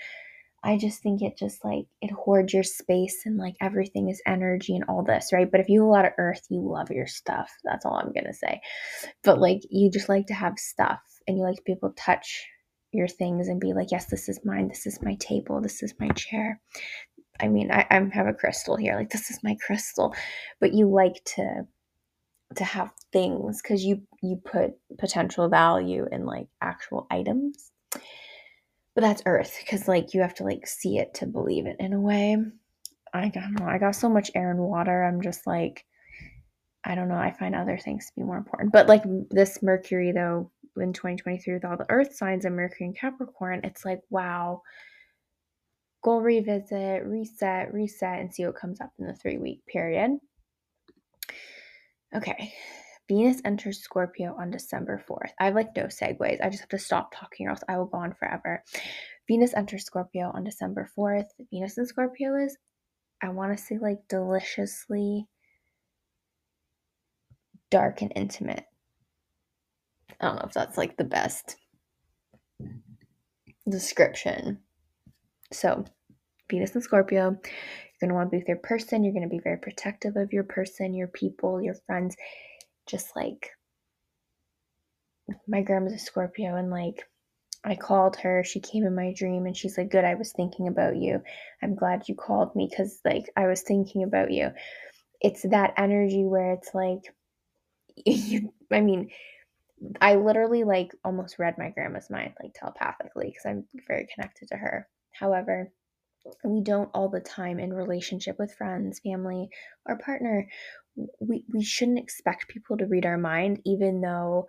I 0.62 0.76
just 0.76 1.02
think 1.02 1.22
it 1.22 1.38
just 1.38 1.64
like 1.64 1.86
it 2.02 2.10
hoards 2.10 2.52
your 2.52 2.62
space 2.62 3.22
and 3.24 3.38
like 3.38 3.54
everything 3.60 4.10
is 4.10 4.20
energy 4.26 4.74
and 4.74 4.84
all 4.88 5.02
this, 5.02 5.32
right? 5.32 5.50
But 5.50 5.60
if 5.60 5.68
you 5.68 5.80
have 5.80 5.88
a 5.88 5.90
lot 5.90 6.04
of 6.04 6.12
earth, 6.18 6.42
you 6.50 6.60
love 6.60 6.90
your 6.90 7.06
stuff. 7.06 7.50
That's 7.64 7.86
all 7.86 7.94
I'm 7.94 8.12
gonna 8.12 8.34
say. 8.34 8.60
But 9.24 9.40
like 9.40 9.62
you 9.70 9.90
just 9.90 10.08
like 10.08 10.26
to 10.26 10.34
have 10.34 10.58
stuff 10.58 11.00
and 11.26 11.38
you 11.38 11.44
like 11.44 11.64
people 11.64 11.92
touch 11.96 12.46
your 12.92 13.08
things 13.08 13.48
and 13.48 13.60
be 13.60 13.72
like, 13.72 13.90
yes, 13.90 14.06
this 14.06 14.28
is 14.28 14.40
mine, 14.44 14.68
this 14.68 14.86
is 14.86 15.00
my 15.02 15.14
table, 15.16 15.60
this 15.60 15.82
is 15.82 15.94
my 15.98 16.08
chair. 16.10 16.60
I 17.40 17.48
mean, 17.48 17.70
I, 17.70 17.86
I 17.90 18.08
have 18.12 18.26
a 18.26 18.34
crystal 18.34 18.76
here, 18.76 18.96
like 18.96 19.10
this 19.10 19.30
is 19.30 19.42
my 19.42 19.56
crystal. 19.64 20.14
But 20.60 20.74
you 20.74 20.88
like 20.88 21.24
to 21.36 21.66
to 22.56 22.64
have 22.64 22.90
things 23.12 23.62
because 23.62 23.84
you 23.84 24.02
you 24.22 24.36
put 24.44 24.72
potential 24.98 25.48
value 25.48 26.06
in 26.10 26.26
like 26.26 26.48
actual 26.60 27.06
items 27.10 27.70
but 28.94 29.02
that's 29.02 29.22
earth 29.26 29.56
because 29.60 29.88
like 29.88 30.14
you 30.14 30.20
have 30.20 30.34
to 30.34 30.44
like 30.44 30.66
see 30.66 30.98
it 30.98 31.14
to 31.14 31.26
believe 31.26 31.66
it 31.66 31.76
in 31.78 31.92
a 31.92 32.00
way. 32.00 32.36
I 33.12 33.28
don't 33.28 33.58
know 33.58 33.66
i 33.66 33.78
got 33.78 33.96
so 33.96 34.08
much 34.08 34.30
air 34.34 34.50
and 34.52 34.60
water 34.60 35.02
i'm 35.02 35.20
just 35.20 35.44
like 35.46 35.84
i 36.84 36.94
don't 36.94 37.08
know 37.08 37.16
i 37.16 37.32
find 37.32 37.54
other 37.54 37.76
things 37.76 38.06
to 38.06 38.12
be 38.16 38.22
more 38.22 38.38
important. 38.38 38.72
But 38.72 38.88
like 38.88 39.02
this 39.30 39.62
mercury 39.62 40.12
though 40.12 40.50
in 40.76 40.92
2023 40.92 41.54
with 41.54 41.64
all 41.64 41.76
the 41.76 41.90
earth 41.90 42.14
signs 42.14 42.44
and 42.44 42.54
mercury 42.54 42.86
and 42.86 42.96
capricorn 42.96 43.60
it's 43.64 43.84
like 43.84 44.00
wow. 44.10 44.62
Goal 46.02 46.22
revisit 46.22 47.04
reset 47.04 47.74
reset 47.74 48.20
and 48.20 48.32
see 48.32 48.46
what 48.46 48.56
comes 48.56 48.80
up 48.80 48.92
in 48.98 49.06
the 49.06 49.14
three 49.14 49.38
week 49.38 49.66
period. 49.66 50.18
Okay 52.14 52.54
Venus 53.10 53.42
enters 53.44 53.80
Scorpio 53.80 54.36
on 54.38 54.52
December 54.52 55.02
4th. 55.10 55.32
I 55.40 55.46
have 55.46 55.56
like 55.56 55.74
no 55.74 55.86
segues. 55.86 56.40
I 56.40 56.48
just 56.48 56.60
have 56.60 56.68
to 56.68 56.78
stop 56.78 57.12
talking 57.12 57.48
or 57.48 57.50
else 57.50 57.64
I 57.68 57.76
will 57.76 57.86
go 57.86 57.98
on 57.98 58.14
forever. 58.14 58.62
Venus 59.26 59.52
enters 59.52 59.84
Scorpio 59.84 60.30
on 60.32 60.44
December 60.44 60.88
4th. 60.96 61.24
Venus 61.50 61.76
in 61.76 61.86
Scorpio 61.86 62.36
is, 62.36 62.56
I 63.20 63.30
want 63.30 63.58
to 63.58 63.60
say, 63.60 63.78
like 63.78 63.98
deliciously 64.08 65.26
dark 67.68 68.00
and 68.00 68.12
intimate. 68.14 68.64
I 70.20 70.26
don't 70.26 70.36
know 70.36 70.46
if 70.46 70.54
that's 70.54 70.78
like 70.78 70.96
the 70.96 71.02
best 71.02 71.56
description. 73.68 74.60
So, 75.52 75.84
Venus 76.48 76.76
and 76.76 76.84
Scorpio, 76.84 77.22
you're 77.24 78.00
going 78.00 78.10
to 78.10 78.14
want 78.14 78.28
to 78.28 78.30
be 78.30 78.38
with 78.38 78.48
your 78.48 78.58
person. 78.58 79.02
You're 79.02 79.14
going 79.14 79.28
to 79.28 79.36
be 79.36 79.40
very 79.42 79.58
protective 79.58 80.14
of 80.14 80.32
your 80.32 80.44
person, 80.44 80.94
your 80.94 81.08
people, 81.08 81.60
your 81.60 81.74
friends 81.88 82.14
just 82.90 83.14
like 83.16 83.50
my 85.46 85.62
grandma's 85.62 85.94
a 85.94 85.98
Scorpio 85.98 86.56
and 86.56 86.70
like 86.70 87.04
I 87.62 87.74
called 87.76 88.16
her, 88.16 88.42
she 88.42 88.60
came 88.60 88.84
in 88.84 88.94
my 88.94 89.12
dream 89.14 89.44
and 89.46 89.56
she's 89.56 89.76
like, 89.76 89.90
Good, 89.90 90.04
I 90.04 90.14
was 90.14 90.32
thinking 90.32 90.66
about 90.66 90.96
you. 90.96 91.22
I'm 91.62 91.74
glad 91.74 92.08
you 92.08 92.14
called 92.14 92.56
me 92.56 92.68
because 92.68 93.00
like 93.04 93.30
I 93.36 93.46
was 93.46 93.62
thinking 93.62 94.02
about 94.02 94.30
you. 94.30 94.50
It's 95.20 95.42
that 95.42 95.74
energy 95.76 96.24
where 96.24 96.52
it's 96.52 96.74
like 96.74 97.02
you 98.06 98.52
I 98.72 98.80
mean, 98.80 99.10
I 100.00 100.16
literally 100.16 100.64
like 100.64 100.92
almost 101.04 101.38
read 101.38 101.58
my 101.58 101.70
grandma's 101.70 102.10
mind 102.10 102.34
like 102.42 102.54
telepathically 102.54 103.26
because 103.26 103.46
I'm 103.46 103.64
very 103.86 104.08
connected 104.14 104.48
to 104.48 104.56
her. 104.56 104.88
However, 105.12 105.70
we 106.44 106.62
don't 106.62 106.90
all 106.94 107.08
the 107.08 107.20
time 107.20 107.58
in 107.58 107.72
relationship 107.72 108.38
with 108.38 108.54
friends, 108.54 109.00
family, 109.00 109.48
or 109.86 109.98
partner 109.98 110.48
we, 111.20 111.44
we 111.52 111.62
shouldn't 111.62 111.98
expect 111.98 112.48
people 112.48 112.76
to 112.76 112.86
read 112.86 113.06
our 113.06 113.18
mind, 113.18 113.60
even 113.64 114.00
though 114.00 114.46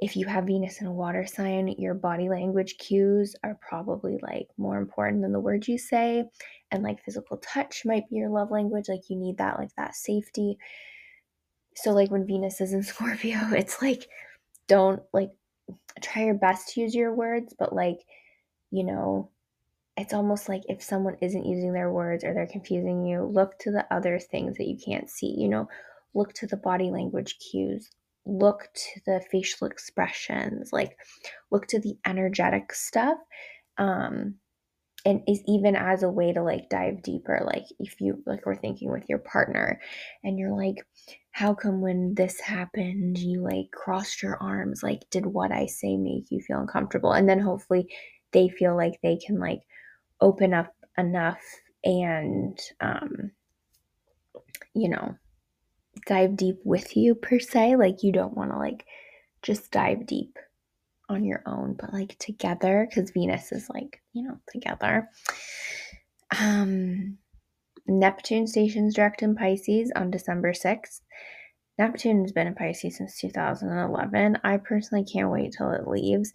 if 0.00 0.16
you 0.16 0.26
have 0.26 0.44
Venus 0.44 0.80
in 0.80 0.86
a 0.86 0.92
water 0.92 1.26
sign, 1.26 1.68
your 1.78 1.94
body 1.94 2.28
language 2.28 2.76
cues 2.78 3.36
are 3.44 3.58
probably 3.66 4.18
like 4.22 4.48
more 4.58 4.76
important 4.76 5.22
than 5.22 5.32
the 5.32 5.40
words 5.40 5.68
you 5.68 5.78
say. 5.78 6.24
And 6.70 6.82
like 6.82 7.04
physical 7.04 7.36
touch 7.38 7.82
might 7.84 8.08
be 8.10 8.16
your 8.16 8.28
love 8.28 8.50
language. 8.50 8.86
Like 8.88 9.08
you 9.08 9.16
need 9.16 9.38
that, 9.38 9.58
like 9.58 9.74
that 9.76 9.94
safety. 9.94 10.58
So, 11.76 11.92
like 11.92 12.10
when 12.10 12.26
Venus 12.26 12.60
is 12.60 12.72
in 12.72 12.82
Scorpio, 12.84 13.38
it's 13.52 13.80
like, 13.80 14.06
don't 14.66 15.02
like 15.12 15.30
try 16.02 16.24
your 16.24 16.34
best 16.34 16.74
to 16.74 16.80
use 16.80 16.94
your 16.94 17.14
words, 17.14 17.54
but 17.58 17.72
like, 17.72 17.98
you 18.70 18.84
know, 18.84 19.30
it's 19.96 20.14
almost 20.14 20.48
like 20.48 20.62
if 20.68 20.82
someone 20.82 21.16
isn't 21.20 21.46
using 21.46 21.72
their 21.72 21.92
words 21.92 22.24
or 22.24 22.34
they're 22.34 22.46
confusing 22.46 23.04
you, 23.04 23.22
look 23.24 23.58
to 23.60 23.70
the 23.70 23.86
other 23.92 24.18
things 24.18 24.56
that 24.56 24.66
you 24.66 24.76
can't 24.84 25.08
see. 25.08 25.34
You 25.36 25.48
know, 25.48 25.68
look 26.14 26.32
to 26.34 26.46
the 26.46 26.56
body 26.56 26.90
language 26.90 27.36
cues, 27.38 27.90
look 28.26 28.68
to 28.74 29.00
the 29.06 29.22
facial 29.30 29.66
expressions, 29.66 30.72
like 30.72 30.96
look 31.50 31.66
to 31.68 31.78
the 31.78 31.96
energetic 32.06 32.72
stuff. 32.72 33.18
Um, 33.78 34.36
and 35.04 35.22
is 35.28 35.42
even 35.46 35.76
as 35.76 36.02
a 36.02 36.10
way 36.10 36.32
to 36.32 36.42
like 36.42 36.68
dive 36.70 37.02
deeper 37.02 37.42
like 37.44 37.64
if 37.78 38.00
you 38.00 38.22
like 38.26 38.46
we're 38.46 38.54
thinking 38.54 38.90
with 38.90 39.04
your 39.08 39.18
partner 39.18 39.80
and 40.22 40.38
you're 40.38 40.56
like 40.56 40.76
how 41.30 41.52
come 41.52 41.80
when 41.80 42.14
this 42.14 42.40
happened 42.40 43.18
you 43.18 43.42
like 43.42 43.70
crossed 43.72 44.22
your 44.22 44.38
arms 44.42 44.82
like 44.82 45.00
did 45.10 45.26
what 45.26 45.52
i 45.52 45.66
say 45.66 45.96
make 45.96 46.30
you 46.30 46.40
feel 46.40 46.58
uncomfortable 46.58 47.12
and 47.12 47.28
then 47.28 47.38
hopefully 47.38 47.86
they 48.32 48.48
feel 48.48 48.76
like 48.76 48.98
they 49.02 49.16
can 49.16 49.38
like 49.38 49.60
open 50.20 50.54
up 50.54 50.74
enough 50.96 51.42
and 51.84 52.58
um, 52.80 53.30
you 54.74 54.88
know 54.88 55.14
dive 56.06 56.36
deep 56.36 56.58
with 56.64 56.96
you 56.96 57.14
per 57.14 57.38
se. 57.38 57.76
Like 57.76 58.02
you 58.02 58.12
don't 58.12 58.36
want 58.36 58.50
to 58.50 58.58
like 58.58 58.86
just 59.42 59.70
dive 59.70 60.06
deep 60.06 60.38
on 61.10 61.22
your 61.22 61.42
own 61.44 61.74
but 61.78 61.92
like 61.92 62.18
together 62.18 62.86
because 62.88 63.10
venus 63.10 63.52
is 63.52 63.68
like 63.68 64.00
you 64.12 64.22
know 64.22 64.38
together. 64.50 65.08
Um 66.40 67.18
neptune 67.86 68.46
stations 68.46 68.94
direct 68.94 69.22
in 69.22 69.34
pisces 69.34 69.92
on 69.94 70.10
december 70.10 70.52
6th 70.52 71.00
neptune 71.78 72.22
has 72.22 72.32
been 72.32 72.46
in 72.46 72.54
pisces 72.54 72.96
since 72.96 73.18
2011 73.20 74.38
i 74.42 74.56
personally 74.56 75.04
can't 75.04 75.30
wait 75.30 75.52
till 75.52 75.70
it 75.70 75.86
leaves 75.86 76.32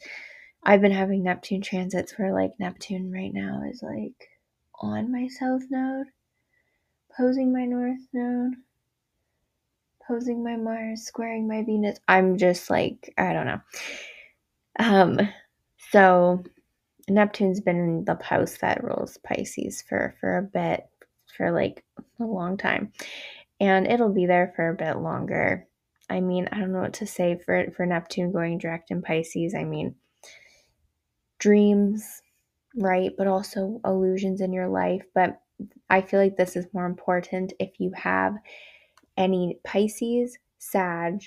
I've 0.63 0.82
been 0.82 0.91
having 0.91 1.24
Neptune 1.24 1.62
transits 1.62 2.17
where 2.17 2.34
like 2.34 2.52
Neptune 2.60 3.12
right 3.12 3.34
now 3.34 3.63
is 3.69 3.82
like 3.82 4.30
on 4.80 5.12
my 5.12 5.28
south 5.28 5.63
node, 5.69 6.08
posing 7.15 7.54
my 7.54 7.65
north 7.65 8.00
node, 8.13 8.54
posing 10.08 10.43
my 10.43 10.56
Mars, 10.56 11.04
squaring 11.04 11.48
my 11.48 11.63
Venus. 11.63 12.00
I'm 12.08 12.38
just 12.38 12.69
like, 12.69 13.13
I 13.17 13.34
don't 13.34 13.45
know. 13.45 13.62
Um, 14.80 15.19
so 15.91 16.43
Neptune's 17.10 17.62
been 17.62 17.78
in 17.78 18.06
the 18.06 18.17
house 18.22 18.58
that 18.62 18.84
rules 18.84 19.17
Pisces 19.17 19.82
for 19.82 20.15
for 20.19 20.38
a 20.38 20.41
bit, 20.41 20.88
for 21.38 21.52
like 21.52 21.84
a 22.19 22.24
long 22.24 22.58
time, 22.58 22.91
and 23.60 23.88
it'll 23.88 24.13
be 24.13 24.26
there 24.26 24.54
for 24.56 24.69
a 24.69 24.76
bit 24.76 24.98
longer. 24.98 25.67
I 26.10 26.22
mean, 26.22 26.50
I 26.52 26.60
don't 26.60 26.72
know 26.72 26.82
what 26.82 26.93
to 26.95 27.08
say 27.08 27.39
for 27.43 27.72
for 27.76 27.86
Neptune 27.86 28.32
going 28.32 28.58
direct 28.58 28.91
in 28.91 29.02
Pisces. 29.02 29.56
I 29.56 29.63
mean, 29.63 29.95
dreams, 31.39 32.21
right? 32.75 33.12
But 33.17 33.28
also 33.28 33.82
illusions 33.84 34.41
in 34.41 34.54
your 34.54 34.67
life. 34.67 35.04
But 35.15 35.41
I 35.89 36.02
feel 36.02 36.19
like 36.19 36.38
this 36.38 36.56
is 36.56 36.67
more 36.73 36.86
important 36.86 37.54
if 37.60 37.80
you 37.80 37.91
have 37.95 38.36
any 39.17 39.60
Pisces, 39.65 40.38
Sag, 40.60 41.23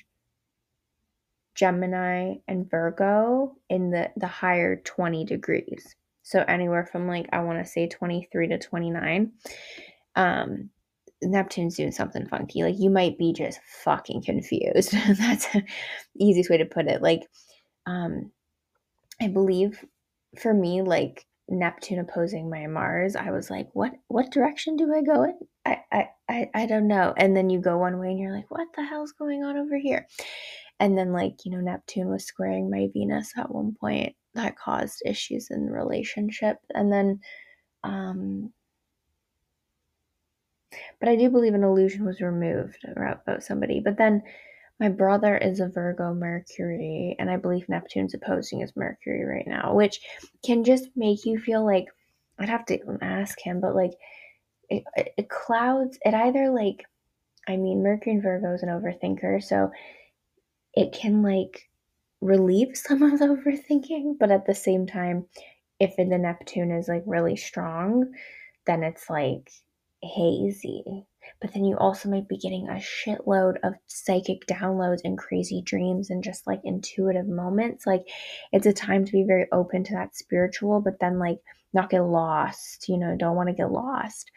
Gemini, 1.54 2.36
and 2.48 2.70
Virgo 2.70 3.56
in 3.68 3.90
the, 3.90 4.10
the 4.16 4.26
higher 4.26 4.76
20 4.76 5.24
degrees. 5.24 5.94
So 6.22 6.44
anywhere 6.46 6.86
from 6.86 7.08
like, 7.08 7.28
I 7.32 7.40
want 7.40 7.58
to 7.58 7.70
say 7.70 7.88
23 7.88 8.48
to 8.48 8.58
29. 8.58 9.32
Um, 10.16 10.70
Neptune's 11.20 11.76
doing 11.76 11.92
something 11.92 12.26
funky. 12.26 12.62
Like 12.62 12.76
you 12.78 12.90
might 12.90 13.18
be 13.18 13.32
just 13.32 13.60
fucking 13.84 14.22
confused. 14.22 14.92
That's 15.18 15.52
the 15.52 15.64
easiest 16.16 16.50
way 16.50 16.58
to 16.58 16.64
put 16.64 16.86
it. 16.86 17.02
Like, 17.02 17.22
um, 17.86 18.30
I 19.20 19.28
believe 19.28 19.84
for 20.38 20.52
me, 20.54 20.82
like 20.82 21.26
Neptune 21.48 21.98
opposing 21.98 22.48
my 22.48 22.66
Mars, 22.66 23.16
I 23.16 23.30
was 23.30 23.50
like, 23.50 23.68
what 23.72 23.92
what 24.08 24.30
direction 24.30 24.76
do 24.76 24.92
I 24.94 25.02
go 25.02 25.24
in? 25.24 25.38
I, 25.64 25.78
I, 25.92 26.08
I, 26.28 26.50
I 26.54 26.66
don't 26.66 26.88
know. 26.88 27.14
And 27.16 27.36
then 27.36 27.50
you 27.50 27.60
go 27.60 27.78
one 27.78 27.98
way 27.98 28.08
and 28.08 28.18
you're 28.18 28.34
like, 28.34 28.50
what 28.50 28.68
the 28.74 28.84
hell's 28.84 29.12
going 29.12 29.44
on 29.44 29.56
over 29.56 29.76
here? 29.76 30.06
And 30.80 30.96
then 30.98 31.12
like, 31.12 31.34
you 31.44 31.52
know, 31.52 31.60
Neptune 31.60 32.08
was 32.08 32.24
squaring 32.24 32.70
my 32.70 32.88
Venus 32.92 33.32
at 33.36 33.54
one 33.54 33.74
point. 33.78 34.14
That 34.34 34.58
caused 34.58 35.02
issues 35.04 35.48
in 35.50 35.66
the 35.66 35.72
relationship. 35.72 36.56
And 36.74 36.92
then 36.92 37.20
um 37.84 38.52
but 41.00 41.08
I 41.08 41.16
do 41.16 41.28
believe 41.28 41.54
an 41.54 41.64
illusion 41.64 42.06
was 42.06 42.20
removed 42.20 42.78
about 42.96 43.42
somebody. 43.42 43.80
But 43.84 43.98
then 43.98 44.22
my 44.82 44.88
brother 44.88 45.36
is 45.36 45.60
a 45.60 45.68
Virgo 45.68 46.12
Mercury, 46.12 47.14
and 47.20 47.30
I 47.30 47.36
believe 47.36 47.68
Neptune's 47.68 48.14
opposing 48.14 48.58
his 48.58 48.74
Mercury 48.74 49.24
right 49.24 49.46
now, 49.46 49.74
which 49.74 50.00
can 50.44 50.64
just 50.64 50.88
make 50.96 51.24
you 51.24 51.38
feel 51.38 51.64
like 51.64 51.84
I'd 52.36 52.48
have 52.48 52.66
to 52.66 52.80
ask 53.00 53.40
him, 53.40 53.60
but 53.60 53.76
like 53.76 53.92
it, 54.68 54.82
it 54.96 55.28
clouds 55.28 56.00
it 56.02 56.14
either 56.14 56.50
like 56.50 56.84
I 57.46 57.58
mean 57.58 57.84
Mercury 57.84 58.14
and 58.14 58.24
Virgo 58.24 58.54
is 58.54 58.64
an 58.64 58.70
overthinker, 58.70 59.40
so 59.40 59.70
it 60.74 60.92
can 60.92 61.22
like 61.22 61.70
relieve 62.20 62.70
some 62.76 63.04
of 63.04 63.20
the 63.20 63.26
overthinking, 63.26 64.18
but 64.18 64.32
at 64.32 64.46
the 64.46 64.54
same 64.54 64.88
time, 64.88 65.26
if 65.78 65.94
the 65.94 66.04
Neptune 66.06 66.72
is 66.72 66.88
like 66.88 67.04
really 67.06 67.36
strong, 67.36 68.12
then 68.66 68.82
it's 68.82 69.08
like 69.08 69.48
hazy. 70.02 71.06
But 71.40 71.52
then 71.54 71.64
you 71.64 71.76
also 71.76 72.08
might 72.08 72.28
be 72.28 72.36
getting 72.36 72.68
a 72.68 72.74
shitload 72.74 73.56
of 73.62 73.74
psychic 73.86 74.46
downloads 74.46 75.00
and 75.04 75.18
crazy 75.18 75.62
dreams 75.62 76.10
and 76.10 76.22
just 76.22 76.46
like 76.46 76.60
intuitive 76.64 77.26
moments. 77.26 77.86
Like 77.86 78.02
it's 78.52 78.66
a 78.66 78.72
time 78.72 79.04
to 79.04 79.12
be 79.12 79.24
very 79.24 79.46
open 79.52 79.84
to 79.84 79.94
that 79.94 80.16
spiritual, 80.16 80.80
but 80.80 81.00
then 81.00 81.18
like 81.18 81.38
not 81.72 81.90
get 81.90 82.00
lost, 82.00 82.88
you 82.88 82.98
know, 82.98 83.16
don't 83.16 83.36
want 83.36 83.48
to 83.48 83.54
get 83.54 83.70
lost. 83.70 84.30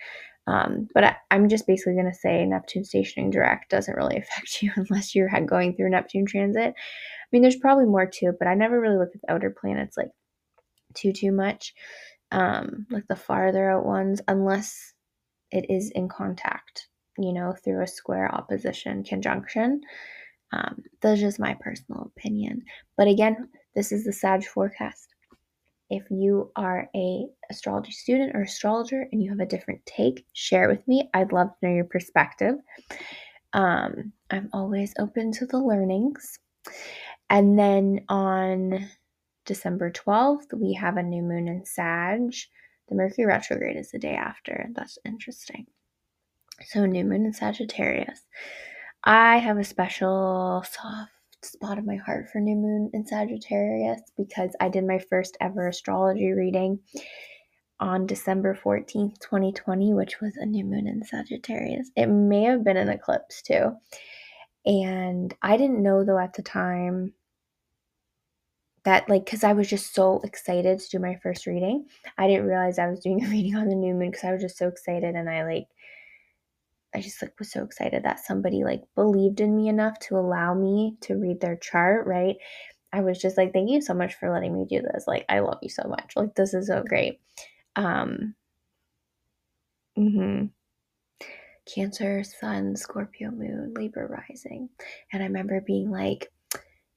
Um, 0.47 0.88
but 0.93 1.03
I, 1.03 1.15
am 1.31 1.49
just 1.49 1.65
basically 1.65 1.93
going 1.93 2.12
to 2.12 2.13
say 2.13 2.45
Neptune 2.45 2.84
stationing 2.84 3.31
direct 3.31 3.69
doesn't 3.69 3.95
really 3.95 4.17
affect 4.19 4.62
you 4.62 4.71
unless 4.75 5.15
you're 5.15 5.29
going 5.45 5.75
through 5.75 5.89
Neptune 5.89 6.25
transit. 6.25 6.73
I 6.75 7.27
mean, 7.31 7.41
there's 7.41 7.55
probably 7.55 7.86
more 7.86 8.05
too, 8.05 8.34
but 8.38 8.47
I 8.47 8.53
never 8.53 8.79
really 8.79 8.97
looked 8.97 9.15
at 9.15 9.21
the 9.21 9.31
outer 9.31 9.49
planets 9.49 9.97
like 9.97 10.12
too, 10.93 11.12
too 11.12 11.31
much. 11.31 11.73
Um, 12.31 12.88
like 12.89 13.08
the 13.08 13.15
farther 13.15 13.69
out 13.69 13.86
ones, 13.86 14.21
unless 14.27 14.93
it 15.56 15.65
is 15.70 15.89
in 15.91 16.10
contact, 16.10 16.89
you 17.18 17.32
know, 17.32 17.56
through 17.63 17.82
a 17.82 17.88
square 17.88 18.34
opposition 18.34 19.04
conjunction. 19.04 19.82
Um, 20.52 20.84
that's 21.02 21.22
just 21.22 21.39
my 21.39 21.56
personal 21.60 22.12
opinion. 22.18 22.63
But 22.98 23.08
again, 23.08 23.50
this 23.74 23.91
is 23.91 24.04
the 24.04 24.13
Sag 24.13 24.46
forecast. 24.46 25.08
If 25.89 26.04
you 26.10 26.52
are 26.56 26.89
a 26.96 27.26
astrology 27.50 27.91
student 27.91 28.36
or 28.36 28.41
astrologer 28.41 29.08
and 29.12 29.24
you 29.24 29.30
have 29.30 29.39
a 29.39 29.46
different 29.46 29.86
take, 29.86 30.26
share 30.34 30.65
it 30.65 30.76
with 30.76 30.88
me. 30.88 31.10
I'd 31.13 31.32
love 31.32 31.48
to 31.48 31.68
know 31.68 31.76
your 31.76 31.86
perspective. 31.86 32.56
Um, 33.54 34.12
I'm 34.30 34.50
always 34.52 34.94
open 35.00 35.32
to 35.34 35.46
the 35.46 35.60
learnings. 35.60 36.38
And 37.30 37.58
then 37.58 38.02
on 38.10 38.89
December 39.46 39.91
12th, 39.91 40.54
we 40.54 40.74
have 40.74 40.98
a 40.98 41.04
new 41.04 41.22
moon 41.22 41.48
in 41.48 41.65
Sag. 41.65 42.34
The 42.88 42.95
Mercury 42.95 43.26
retrograde 43.26 43.78
is 43.78 43.91
the 43.91 44.00
day 44.00 44.15
after. 44.15 44.69
That's 44.74 44.98
interesting. 45.06 45.65
So, 46.67 46.86
new 46.86 47.04
moon 47.04 47.26
in 47.26 47.34
Sagittarius. 47.34 48.21
I 49.04 49.38
have 49.38 49.58
a 49.58 49.63
special 49.63 50.63
soft 50.69 51.12
spot 51.43 51.78
in 51.78 51.86
my 51.86 51.98
heart 51.98 52.30
for 52.32 52.39
new 52.39 52.56
moon 52.56 52.89
in 52.93 53.06
Sagittarius 53.06 54.02
because 54.17 54.56
I 54.60 54.69
did 54.69 54.86
my 54.86 55.00
first 55.00 55.38
ever 55.39 55.67
astrology 55.67 56.32
reading 56.32 56.80
on 57.80 58.08
December 58.08 58.58
14th, 58.63 59.19
2020, 59.19 59.93
which 59.93 60.21
was 60.21 60.38
a 60.38 60.45
new 60.45 60.63
moon 60.63 60.88
in 60.88 61.04
Sagittarius. 61.04 61.91
It 61.95 62.08
may 62.08 62.43
have 62.43 62.63
been 62.63 62.78
an 62.78 62.89
eclipse 62.89 63.41
too. 63.41 63.76
And 64.65 65.34
I 65.41 65.58
didn't 65.58 65.84
know 65.84 66.04
though 66.04 66.17
at 66.17 66.34
the 66.34 66.41
time 66.41 67.13
that 68.86 69.10
like 69.10 69.26
because 69.26 69.43
I 69.43 69.54
was 69.54 69.67
just 69.67 69.93
so 69.93 70.21
excited 70.24 70.80
to 70.80 70.89
do 70.89 71.00
my 71.00 71.15
first 71.21 71.45
reading. 71.45 71.86
I 72.17 72.28
didn't 72.28 72.48
realize 72.48 72.80
I 72.80 72.88
was 72.88 73.02
doing 73.02 73.24
a 73.24 73.28
reading 73.30 73.56
on 73.56 73.67
the 73.67 73.76
new 73.76 73.93
moon 73.93 74.12
because 74.12 74.24
I 74.24 74.32
was 74.32 74.41
just 74.41 74.58
so 74.58 74.67
excited 74.67 75.15
and 75.15 75.30
I 75.30 75.43
like 75.43 75.67
I 76.93 77.02
just 77.02 77.21
like 77.21 77.38
was 77.38 77.52
so 77.52 77.63
excited 77.63 78.04
that 78.04 78.26
somebody 78.26 78.63
like 78.63 78.82
believed 78.95 79.41
in 79.41 79.56
me 79.56 79.67
enough 79.67 80.00
to 80.00 80.17
allow 80.17 80.54
me 80.54 80.95
to 81.02 81.15
read 81.15 81.41
their 81.41 81.58
chart, 81.58 82.08
right? 82.08 82.38
I 82.93 83.02
was 83.02 83.19
just 83.19 83.38
like, 83.38 83.52
thank 83.52 83.69
you 83.69 83.82
so 83.82 83.93
much 83.93 84.13
for 84.13 84.32
letting 84.32 84.54
me 84.54 84.65
do 84.69 84.82
this. 84.82 85.04
Like, 85.06 85.26
I 85.28 85.39
love 85.39 85.58
you 85.62 85.67
so 85.67 85.84
much. 85.86 86.13
Like, 86.15 86.34
this 86.36 86.54
is 86.54 86.67
so 86.67 86.82
great. 86.82 87.19
Um, 87.76 88.36
mm-hmm. 89.98 90.45
Cancer, 91.65 92.24
Sun, 92.24 92.78
Scorpio, 92.78 93.32
Moon, 93.32 93.74
Libra 93.76 94.08
rising. 94.08 94.69
And 95.12 95.21
I 95.21 95.26
remember 95.26 95.60
being 95.60 95.91
like, 95.91 96.32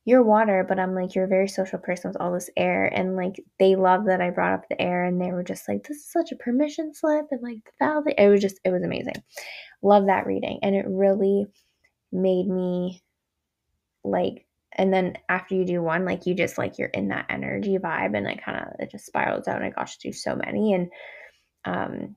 you're 0.09 0.23
water, 0.23 0.65
but 0.67 0.79
I'm 0.79 0.95
like, 0.95 1.15
you're 1.15 1.27
a 1.27 1.29
very 1.29 1.49
social 1.49 1.79
person 1.79 2.09
with 2.09 2.17
all 2.19 2.33
this 2.33 2.49
air. 2.57 2.87
And 2.87 3.15
like, 3.15 3.45
they 3.59 3.77
love 3.77 4.07
that 4.07 4.23
I 4.23 4.31
brought 4.31 4.55
up 4.55 4.69
the 4.69 4.81
air 4.81 5.05
and 5.05 5.21
they 5.21 5.33
were 5.33 5.43
just 5.43 5.69
like, 5.69 5.83
this 5.87 5.99
is 5.99 6.11
such 6.11 6.33
a 6.33 6.37
permission 6.37 6.95
slip. 6.95 7.27
And 7.31 7.43
like, 7.43 7.59
the 7.65 7.73
valley, 7.79 8.15
it 8.17 8.29
was 8.29 8.41
just, 8.41 8.59
it 8.65 8.71
was 8.71 8.83
amazing. 8.83 9.23
Love 9.83 10.07
that 10.07 10.27
reading. 10.27 10.61
And 10.63 10.75
it 10.75 10.87
really 10.89 11.45
made 12.11 12.49
me 12.49 13.03
like, 14.03 14.47
and 14.73 14.95
then 14.95 15.19
after 15.29 15.55
you 15.55 15.67
do 15.67 15.83
one, 15.83 16.07
like, 16.07 16.25
you 16.25 16.35
just 16.35 16.57
like, 16.57 16.79
you're 16.79 16.89
in 16.89 17.09
that 17.09 17.27
energy 17.29 17.77
vibe 17.77 18.17
and 18.17 18.27
it 18.27 18.43
kind 18.43 18.59
of, 18.59 18.81
it 18.81 18.91
just 18.91 19.05
spirals 19.05 19.47
out. 19.47 19.57
And 19.57 19.65
I 19.67 19.71
got 19.71 19.89
to 19.89 19.99
do 19.99 20.13
so 20.13 20.35
many. 20.35 20.73
And, 20.73 20.91
um, 21.67 22.17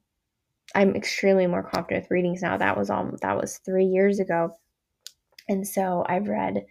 I'm 0.73 0.95
extremely 0.95 1.47
more 1.47 1.63
confident 1.63 2.05
with 2.05 2.11
readings 2.11 2.41
now. 2.41 2.55
That 2.55 2.77
was 2.77 2.89
all 2.89 3.11
that 3.21 3.35
was 3.35 3.57
three 3.65 3.87
years 3.87 4.21
ago. 4.21 4.51
And 5.49 5.67
so 5.67 6.05
I've 6.07 6.29
read 6.29 6.63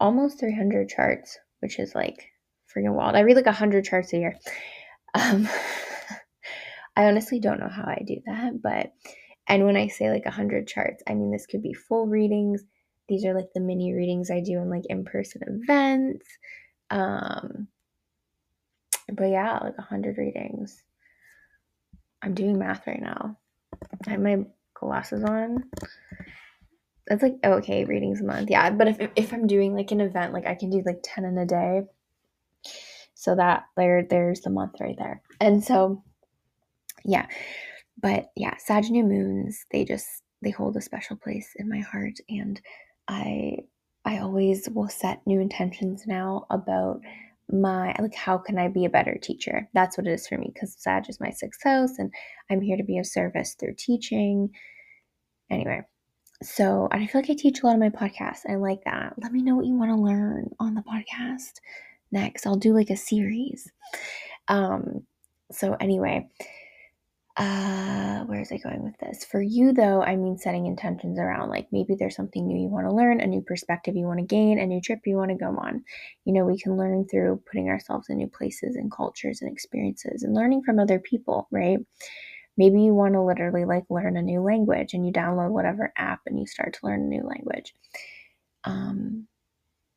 almost 0.00 0.40
300 0.40 0.88
charts, 0.88 1.38
which 1.60 1.78
is 1.78 1.94
like 1.94 2.30
freaking 2.74 2.94
wild. 2.94 3.16
I 3.16 3.20
read 3.20 3.36
like 3.36 3.46
100 3.46 3.84
charts 3.84 4.12
a 4.12 4.18
year. 4.18 4.38
Um, 5.14 5.48
I 6.96 7.04
honestly 7.04 7.40
don't 7.40 7.60
know 7.60 7.68
how 7.68 7.84
I 7.84 8.02
do 8.06 8.20
that, 8.26 8.60
but 8.62 8.92
and 9.46 9.64
when 9.64 9.76
I 9.76 9.88
say 9.88 10.10
like 10.10 10.24
100 10.24 10.66
charts, 10.66 11.02
I 11.08 11.14
mean 11.14 11.30
this 11.30 11.46
could 11.46 11.62
be 11.62 11.72
full 11.72 12.06
readings. 12.06 12.62
These 13.08 13.24
are 13.24 13.34
like 13.34 13.48
the 13.54 13.60
mini 13.60 13.94
readings 13.94 14.30
I 14.30 14.40
do 14.40 14.58
in 14.58 14.68
like 14.68 14.84
in-person 14.88 15.42
events. 15.46 16.26
Um 16.90 17.68
but 19.10 19.26
yeah, 19.26 19.58
like 19.58 19.78
100 19.78 20.18
readings. 20.18 20.82
I'm 22.20 22.34
doing 22.34 22.58
math 22.58 22.86
right 22.86 23.00
now. 23.00 23.38
I 24.06 24.10
have 24.10 24.20
my 24.20 24.44
glasses 24.74 25.24
on. 25.24 25.64
That's 27.08 27.22
like 27.22 27.36
okay, 27.42 27.84
readings 27.84 28.20
a 28.20 28.24
month. 28.24 28.50
Yeah, 28.50 28.70
but 28.70 28.88
if 28.88 29.10
if 29.16 29.32
I'm 29.32 29.46
doing 29.46 29.74
like 29.74 29.90
an 29.92 30.00
event, 30.00 30.32
like 30.32 30.46
I 30.46 30.54
can 30.54 30.70
do 30.70 30.82
like 30.84 31.00
10 31.02 31.24
in 31.24 31.38
a 31.38 31.46
day. 31.46 31.82
So 33.14 33.34
that 33.34 33.64
there 33.76 34.06
there's 34.08 34.42
the 34.42 34.50
month 34.50 34.74
right 34.80 34.96
there. 34.98 35.22
And 35.40 35.64
so 35.64 36.02
yeah. 37.04 37.26
But 38.00 38.30
yeah, 38.36 38.56
Sag 38.58 38.90
new 38.90 39.04
moons, 39.04 39.64
they 39.72 39.84
just 39.84 40.06
they 40.42 40.50
hold 40.50 40.76
a 40.76 40.80
special 40.80 41.16
place 41.16 41.52
in 41.56 41.68
my 41.68 41.80
heart 41.80 42.14
and 42.28 42.60
I 43.08 43.58
I 44.04 44.18
always 44.18 44.68
will 44.68 44.88
set 44.88 45.26
new 45.26 45.40
intentions 45.40 46.04
now 46.06 46.46
about 46.50 47.00
my 47.50 47.94
like 47.98 48.14
how 48.14 48.38
can 48.38 48.58
I 48.58 48.68
be 48.68 48.84
a 48.84 48.90
better 48.90 49.18
teacher? 49.20 49.68
That's 49.74 49.96
what 49.98 50.06
it 50.06 50.12
is 50.12 50.28
for 50.28 50.38
me 50.38 50.50
because 50.52 50.76
Sag 50.78 51.08
is 51.08 51.20
my 51.20 51.30
sixth 51.30 51.62
house 51.64 51.98
and 51.98 52.12
I'm 52.50 52.60
here 52.60 52.76
to 52.76 52.84
be 52.84 52.98
of 52.98 53.06
service 53.06 53.56
through 53.58 53.74
teaching. 53.78 54.50
Anyway, 55.50 55.82
so 56.42 56.88
I 56.92 57.06
feel 57.06 57.20
like 57.20 57.30
I 57.30 57.34
teach 57.34 57.62
a 57.62 57.66
lot 57.66 57.74
of 57.74 57.80
my 57.80 57.90
podcasts. 57.90 58.48
I 58.48 58.54
like 58.56 58.84
that. 58.84 59.14
Let 59.20 59.32
me 59.32 59.42
know 59.42 59.56
what 59.56 59.66
you 59.66 59.74
want 59.74 59.90
to 59.90 59.96
learn 59.96 60.50
on 60.60 60.74
the 60.74 60.82
podcast 60.82 61.54
next. 62.12 62.46
I'll 62.46 62.56
do 62.56 62.74
like 62.74 62.90
a 62.90 62.96
series. 62.96 63.70
Um, 64.48 65.02
so 65.50 65.74
anyway, 65.80 66.28
uh 67.36 68.24
where 68.24 68.40
is 68.40 68.50
I 68.50 68.58
going 68.58 68.82
with 68.82 68.98
this? 68.98 69.24
For 69.24 69.40
you 69.40 69.72
though, 69.72 70.02
I 70.02 70.16
mean 70.16 70.36
setting 70.38 70.66
intentions 70.66 71.18
around 71.20 71.50
like 71.50 71.68
maybe 71.70 71.94
there's 71.96 72.16
something 72.16 72.46
new 72.46 72.60
you 72.60 72.68
want 72.68 72.86
to 72.86 72.94
learn, 72.94 73.20
a 73.20 73.26
new 73.26 73.42
perspective 73.42 73.94
you 73.94 74.06
want 74.06 74.18
to 74.18 74.26
gain, 74.26 74.58
a 74.58 74.66
new 74.66 74.80
trip 74.80 75.00
you 75.06 75.16
want 75.16 75.30
to 75.30 75.36
go 75.36 75.56
on. 75.56 75.84
You 76.24 76.32
know, 76.32 76.44
we 76.44 76.58
can 76.58 76.76
learn 76.76 77.06
through 77.08 77.42
putting 77.50 77.68
ourselves 77.68 78.08
in 78.08 78.16
new 78.16 78.26
places 78.28 78.74
and 78.74 78.90
cultures 78.90 79.40
and 79.40 79.52
experiences 79.52 80.24
and 80.24 80.34
learning 80.34 80.62
from 80.64 80.80
other 80.80 80.98
people, 80.98 81.46
right? 81.52 81.78
Maybe 82.58 82.82
you 82.82 82.92
want 82.92 83.14
to 83.14 83.22
literally 83.22 83.64
like 83.64 83.84
learn 83.88 84.16
a 84.16 84.22
new 84.22 84.42
language 84.42 84.92
and 84.92 85.06
you 85.06 85.12
download 85.12 85.50
whatever 85.50 85.92
app 85.96 86.20
and 86.26 86.38
you 86.38 86.46
start 86.46 86.74
to 86.74 86.86
learn 86.86 87.02
a 87.02 87.06
new 87.06 87.22
language. 87.22 87.72
Um, 88.64 89.28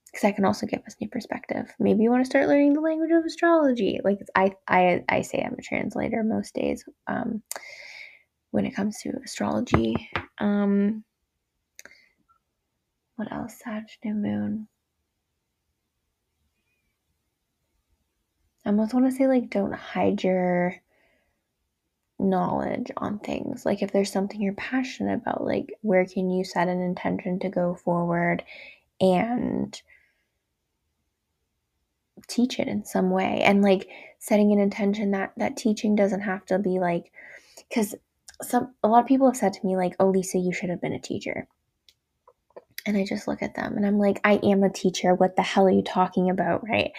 because 0.05 0.21
that 0.23 0.35
can 0.35 0.45
also 0.45 0.67
give 0.67 0.81
us 0.85 0.95
new 0.99 1.07
perspective. 1.07 1.73
Maybe 1.79 2.03
you 2.03 2.11
want 2.11 2.23
to 2.23 2.29
start 2.29 2.49
learning 2.49 2.73
the 2.73 2.81
language 2.81 3.11
of 3.11 3.23
astrology. 3.25 4.01
Like 4.03 4.19
I, 4.35 4.51
I, 4.67 5.03
I 5.07 5.21
say 5.21 5.41
I'm 5.41 5.55
a 5.57 5.61
translator 5.61 6.21
most 6.21 6.53
days 6.53 6.83
um, 7.07 7.41
when 8.51 8.65
it 8.65 8.75
comes 8.75 8.99
to 9.01 9.13
astrology. 9.23 10.09
Um, 10.37 11.05
what 13.15 13.31
else? 13.31 13.55
Sag, 13.63 13.83
new 14.03 14.13
moon. 14.13 14.67
I 18.65 18.69
almost 18.69 18.93
want 18.93 19.09
to 19.09 19.11
say 19.11 19.27
like 19.27 19.49
don't 19.49 19.73
hide 19.73 20.23
your 20.23 20.75
knowledge 22.21 22.91
on 22.97 23.19
things. 23.19 23.65
Like 23.65 23.81
if 23.81 23.91
there's 23.91 24.11
something 24.11 24.41
you're 24.41 24.53
passionate 24.53 25.15
about, 25.21 25.43
like 25.43 25.73
where 25.81 26.05
can 26.05 26.29
you 26.29 26.43
set 26.43 26.67
an 26.67 26.81
intention 26.81 27.39
to 27.39 27.49
go 27.49 27.75
forward 27.75 28.43
and 28.99 29.79
teach 32.27 32.59
it 32.59 32.67
in 32.67 32.85
some 32.85 33.09
way? 33.09 33.41
And 33.43 33.61
like 33.61 33.89
setting 34.19 34.51
an 34.51 34.59
intention 34.59 35.11
that 35.11 35.33
that 35.37 35.57
teaching 35.57 35.95
doesn't 35.95 36.21
have 36.21 36.45
to 36.45 36.59
be 36.59 36.79
like 36.79 37.11
because 37.67 37.95
some 38.41 38.73
a 38.83 38.87
lot 38.87 39.01
of 39.01 39.07
people 39.07 39.27
have 39.27 39.37
said 39.37 39.53
to 39.53 39.65
me 39.65 39.75
like 39.75 39.95
oh 39.99 40.09
lisa 40.09 40.37
you 40.37 40.53
should 40.53 40.69
have 40.69 40.81
been 40.81 40.93
a 40.93 40.99
teacher. 40.99 41.47
And 42.85 42.97
i 42.97 43.05
just 43.05 43.27
look 43.27 43.41
at 43.41 43.55
them 43.55 43.75
and 43.77 43.85
i'm 43.85 43.97
like 43.97 44.19
i 44.23 44.33
am 44.43 44.63
a 44.63 44.69
teacher. 44.69 45.15
What 45.15 45.35
the 45.35 45.41
hell 45.41 45.65
are 45.67 45.71
you 45.71 45.83
talking 45.83 46.29
about? 46.29 46.67
Right? 46.67 46.91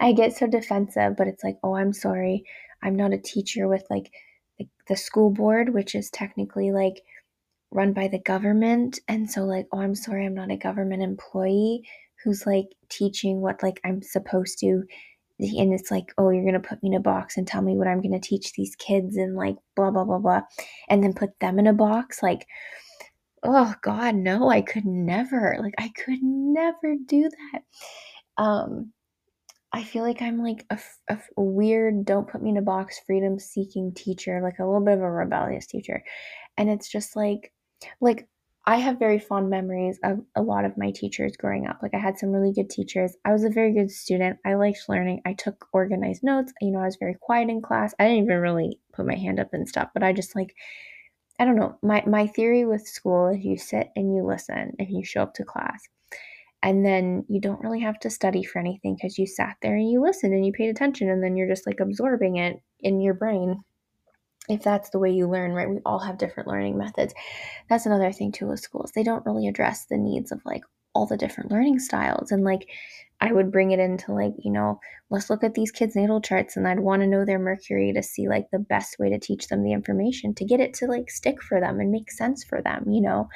I 0.00 0.12
get 0.12 0.36
so 0.36 0.46
defensive 0.46 1.16
but 1.16 1.28
it's 1.28 1.44
like 1.44 1.58
oh 1.62 1.76
i'm 1.76 1.92
sorry. 1.92 2.44
I'm 2.82 2.96
not 2.96 3.12
a 3.12 3.18
teacher 3.18 3.68
with 3.68 3.84
like 3.90 4.10
the, 4.90 4.96
school 4.96 5.30
board 5.30 5.72
which 5.72 5.94
is 5.94 6.10
technically 6.10 6.72
like 6.72 7.02
run 7.70 7.92
by 7.92 8.08
the 8.08 8.18
government 8.18 8.98
and 9.08 9.30
so 9.30 9.42
like 9.44 9.66
oh 9.72 9.80
i'm 9.80 9.94
sorry 9.94 10.26
i'm 10.26 10.34
not 10.34 10.50
a 10.50 10.56
government 10.56 11.02
employee 11.02 11.82
who's 12.22 12.46
like 12.46 12.66
teaching 12.88 13.40
what 13.40 13.62
like 13.62 13.80
I'm 13.84 14.02
supposed 14.02 14.58
to 14.60 14.82
and 15.42 15.72
it's 15.72 15.90
like, 15.90 16.12
oh, 16.18 16.28
you're 16.30 16.44
gonna 16.44 16.60
put 16.60 16.82
me 16.82 16.90
in 16.90 16.94
a 16.96 17.00
box 17.00 17.36
and 17.36 17.46
tell 17.46 17.62
me 17.62 17.74
what 17.74 17.88
I'm 17.88 18.02
gonna 18.02 18.20
teach 18.20 18.52
these 18.52 18.76
kids 18.76 19.16
and 19.16 19.36
like 19.36 19.56
blah 19.74 19.90
blah 19.90 20.04
blah 20.04 20.18
blah, 20.18 20.42
and 20.88 21.02
then 21.02 21.14
put 21.14 21.30
them 21.40 21.58
in 21.58 21.66
a 21.66 21.72
box. 21.72 22.22
Like, 22.22 22.46
oh 23.42 23.74
God, 23.82 24.16
no, 24.16 24.50
I 24.50 24.60
could 24.60 24.84
never. 24.84 25.56
Like, 25.60 25.74
I 25.78 25.90
could 25.96 26.22
never 26.22 26.94
do 27.06 27.30
that. 27.52 27.62
Um, 28.36 28.92
I 29.72 29.84
feel 29.84 30.02
like 30.02 30.20
I'm 30.20 30.42
like 30.42 30.66
a, 30.70 30.78
a, 31.08 31.18
weird, 31.36 32.04
don't 32.04 32.28
put 32.28 32.42
me 32.42 32.50
in 32.50 32.56
a 32.56 32.62
box, 32.62 33.00
freedom 33.06 33.38
seeking 33.38 33.94
teacher, 33.94 34.40
like 34.42 34.58
a 34.58 34.64
little 34.64 34.84
bit 34.84 34.94
of 34.94 35.02
a 35.02 35.10
rebellious 35.10 35.66
teacher, 35.66 36.02
and 36.56 36.68
it's 36.68 36.88
just 36.88 37.14
like, 37.14 37.52
like 38.00 38.28
I 38.66 38.76
have 38.76 38.98
very 38.98 39.18
fond 39.18 39.48
memories 39.48 39.98
of 40.04 40.20
a 40.36 40.42
lot 40.42 40.64
of 40.64 40.76
my 40.76 40.90
teachers 40.90 41.36
growing 41.36 41.66
up. 41.66 41.78
Like 41.82 41.94
I 41.94 41.98
had 41.98 42.18
some 42.18 42.30
really 42.30 42.52
good 42.52 42.68
teachers. 42.68 43.16
I 43.24 43.32
was 43.32 43.44
a 43.44 43.50
very 43.50 43.72
good 43.72 43.90
student. 43.90 44.38
I 44.44 44.54
liked 44.54 44.88
learning. 44.88 45.22
I 45.24 45.32
took 45.32 45.66
organized 45.72 46.22
notes. 46.22 46.52
You 46.60 46.72
know, 46.72 46.80
I 46.80 46.84
was 46.84 46.96
very 46.96 47.16
quiet 47.20 47.48
in 47.48 47.62
class. 47.62 47.94
I 47.98 48.04
didn't 48.04 48.24
even 48.24 48.38
really 48.38 48.78
put 48.92 49.06
my 49.06 49.16
hand 49.16 49.40
up 49.40 49.54
and 49.54 49.68
stuff, 49.68 49.88
but 49.94 50.02
I 50.02 50.12
just 50.12 50.36
like 50.36 50.54
I 51.38 51.46
don't 51.46 51.56
know. 51.56 51.78
My 51.82 52.04
my 52.06 52.26
theory 52.26 52.66
with 52.66 52.86
school 52.86 53.28
is 53.28 53.42
you 53.42 53.56
sit 53.56 53.88
and 53.96 54.14
you 54.14 54.24
listen 54.26 54.74
and 54.78 54.88
you 54.90 55.04
show 55.04 55.22
up 55.22 55.34
to 55.34 55.44
class. 55.44 55.88
And 56.62 56.84
then 56.84 57.24
you 57.28 57.40
don't 57.40 57.62
really 57.62 57.80
have 57.80 57.98
to 58.00 58.10
study 58.10 58.42
for 58.42 58.58
anything 58.58 58.94
because 58.94 59.18
you 59.18 59.26
sat 59.26 59.56
there 59.62 59.76
and 59.76 59.90
you 59.90 60.02
listened 60.02 60.34
and 60.34 60.44
you 60.44 60.52
paid 60.52 60.68
attention 60.68 61.08
and 61.08 61.22
then 61.22 61.36
you're 61.36 61.48
just 61.48 61.66
like 61.66 61.80
absorbing 61.80 62.36
it 62.36 62.60
in 62.80 63.00
your 63.00 63.14
brain 63.14 63.62
if 64.48 64.62
that's 64.62 64.90
the 64.90 64.98
way 64.98 65.10
you 65.10 65.28
learn, 65.28 65.52
right? 65.52 65.70
We 65.70 65.78
all 65.86 66.00
have 66.00 66.18
different 66.18 66.48
learning 66.48 66.76
methods. 66.76 67.14
That's 67.68 67.86
another 67.86 68.12
thing 68.12 68.32
too 68.32 68.48
with 68.48 68.60
schools. 68.60 68.90
They 68.92 69.04
don't 69.04 69.24
really 69.24 69.46
address 69.46 69.86
the 69.86 69.96
needs 69.96 70.32
of 70.32 70.40
like 70.44 70.62
all 70.92 71.06
the 71.06 71.16
different 71.16 71.52
learning 71.52 71.78
styles. 71.78 72.32
And 72.32 72.42
like 72.42 72.68
I 73.20 73.32
would 73.32 73.52
bring 73.52 73.70
it 73.70 73.78
into 73.78 74.12
like, 74.12 74.32
you 74.38 74.50
know, 74.50 74.80
let's 75.08 75.30
look 75.30 75.44
at 75.44 75.54
these 75.54 75.70
kids' 75.70 75.94
natal 75.94 76.20
charts 76.20 76.56
and 76.56 76.66
I'd 76.66 76.80
want 76.80 77.02
to 77.02 77.06
know 77.06 77.24
their 77.24 77.38
Mercury 77.38 77.92
to 77.92 78.02
see 78.02 78.28
like 78.28 78.46
the 78.50 78.58
best 78.58 78.98
way 78.98 79.10
to 79.10 79.18
teach 79.18 79.48
them 79.48 79.62
the 79.62 79.72
information 79.72 80.34
to 80.34 80.44
get 80.44 80.60
it 80.60 80.74
to 80.74 80.86
like 80.86 81.10
stick 81.10 81.40
for 81.42 81.60
them 81.60 81.78
and 81.78 81.92
make 81.92 82.10
sense 82.10 82.42
for 82.42 82.60
them, 82.60 82.90
you 82.90 83.02
know? 83.02 83.28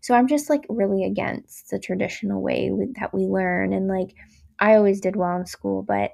So 0.00 0.14
I'm 0.14 0.28
just 0.28 0.48
like 0.48 0.64
really 0.68 1.04
against 1.04 1.70
the 1.70 1.78
traditional 1.78 2.42
way 2.42 2.70
that 2.98 3.12
we 3.12 3.22
learn. 3.22 3.72
And 3.72 3.88
like 3.88 4.14
I 4.58 4.76
always 4.76 5.00
did 5.00 5.16
well 5.16 5.36
in 5.36 5.46
school, 5.46 5.82
but 5.82 6.12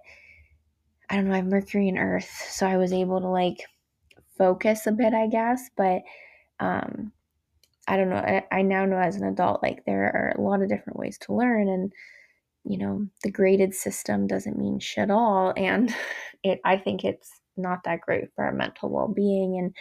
I 1.10 1.16
don't 1.16 1.28
know, 1.28 1.34
I 1.34 1.36
have 1.36 1.46
Mercury 1.46 1.88
and 1.88 1.98
Earth. 1.98 2.30
So 2.50 2.66
I 2.66 2.76
was 2.76 2.92
able 2.92 3.20
to 3.20 3.28
like 3.28 3.58
focus 4.38 4.86
a 4.86 4.92
bit, 4.92 5.14
I 5.14 5.28
guess. 5.28 5.70
But 5.76 6.02
um, 6.60 7.12
I 7.86 7.96
don't 7.96 8.10
know. 8.10 8.16
I, 8.16 8.44
I 8.50 8.62
now 8.62 8.84
know 8.84 8.98
as 8.98 9.16
an 9.16 9.24
adult, 9.26 9.62
like 9.62 9.84
there 9.84 10.04
are 10.04 10.34
a 10.36 10.40
lot 10.40 10.62
of 10.62 10.68
different 10.68 10.98
ways 10.98 11.18
to 11.18 11.34
learn, 11.34 11.68
and 11.68 11.92
you 12.64 12.78
know, 12.78 13.06
the 13.22 13.30
graded 13.30 13.74
system 13.74 14.26
doesn't 14.26 14.58
mean 14.58 14.78
shit 14.78 15.10
all. 15.10 15.52
And 15.56 15.94
it, 16.42 16.60
I 16.64 16.78
think 16.78 17.04
it's 17.04 17.30
not 17.56 17.84
that 17.84 18.00
great 18.00 18.28
for 18.34 18.44
our 18.44 18.52
mental 18.52 18.90
well 18.90 19.08
being 19.08 19.58
and 19.58 19.74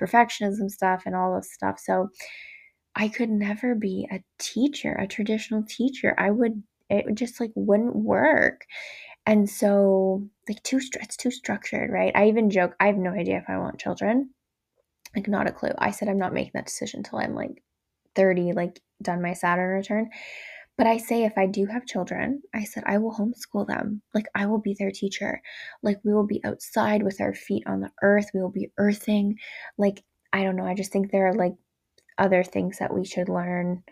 perfectionism 0.00 0.70
stuff 0.70 1.04
and 1.06 1.16
all 1.16 1.34
this 1.34 1.52
stuff. 1.52 1.80
So 1.82 2.10
I 2.96 3.08
could 3.08 3.28
never 3.28 3.74
be 3.74 4.08
a 4.10 4.24
teacher, 4.38 4.92
a 4.92 5.06
traditional 5.06 5.62
teacher. 5.62 6.14
I 6.16 6.30
would, 6.30 6.62
it 6.88 7.14
just 7.14 7.38
like 7.40 7.52
wouldn't 7.54 7.94
work. 7.94 8.64
And 9.26 9.50
so, 9.50 10.26
like, 10.48 10.62
too 10.62 10.80
it's 11.00 11.16
too 11.16 11.30
structured, 11.30 11.90
right? 11.90 12.12
I 12.14 12.28
even 12.28 12.48
joke, 12.48 12.74
I 12.80 12.86
have 12.86 12.96
no 12.96 13.10
idea 13.10 13.38
if 13.38 13.44
I 13.48 13.58
want 13.58 13.78
children. 13.78 14.30
Like, 15.14 15.28
not 15.28 15.48
a 15.48 15.52
clue. 15.52 15.72
I 15.78 15.90
said 15.90 16.08
I'm 16.08 16.18
not 16.18 16.32
making 16.32 16.52
that 16.54 16.66
decision 16.66 17.00
until 17.00 17.18
I'm 17.18 17.34
like 17.34 17.62
30, 18.14 18.52
like, 18.52 18.80
done 19.02 19.20
my 19.20 19.34
Saturn 19.34 19.76
return. 19.76 20.08
But 20.78 20.86
I 20.86 20.98
say 20.98 21.24
if 21.24 21.36
I 21.36 21.46
do 21.46 21.66
have 21.66 21.86
children, 21.86 22.42
I 22.54 22.64
said 22.64 22.84
I 22.86 22.98
will 22.98 23.12
homeschool 23.12 23.66
them. 23.66 24.02
Like, 24.14 24.26
I 24.34 24.46
will 24.46 24.60
be 24.60 24.74
their 24.78 24.90
teacher. 24.90 25.42
Like, 25.82 25.98
we 26.04 26.14
will 26.14 26.26
be 26.26 26.40
outside 26.44 27.02
with 27.02 27.20
our 27.20 27.34
feet 27.34 27.64
on 27.66 27.80
the 27.80 27.90
earth. 28.02 28.30
We 28.32 28.40
will 28.40 28.50
be 28.50 28.70
earthing. 28.78 29.36
Like, 29.76 30.02
I 30.32 30.44
don't 30.44 30.56
know. 30.56 30.66
I 30.66 30.74
just 30.74 30.92
think 30.92 31.10
there 31.10 31.26
are 31.28 31.34
like 31.34 31.54
other 32.18 32.42
things 32.42 32.78
that 32.78 32.94
we 32.94 33.04
should 33.04 33.28
learn 33.28 33.82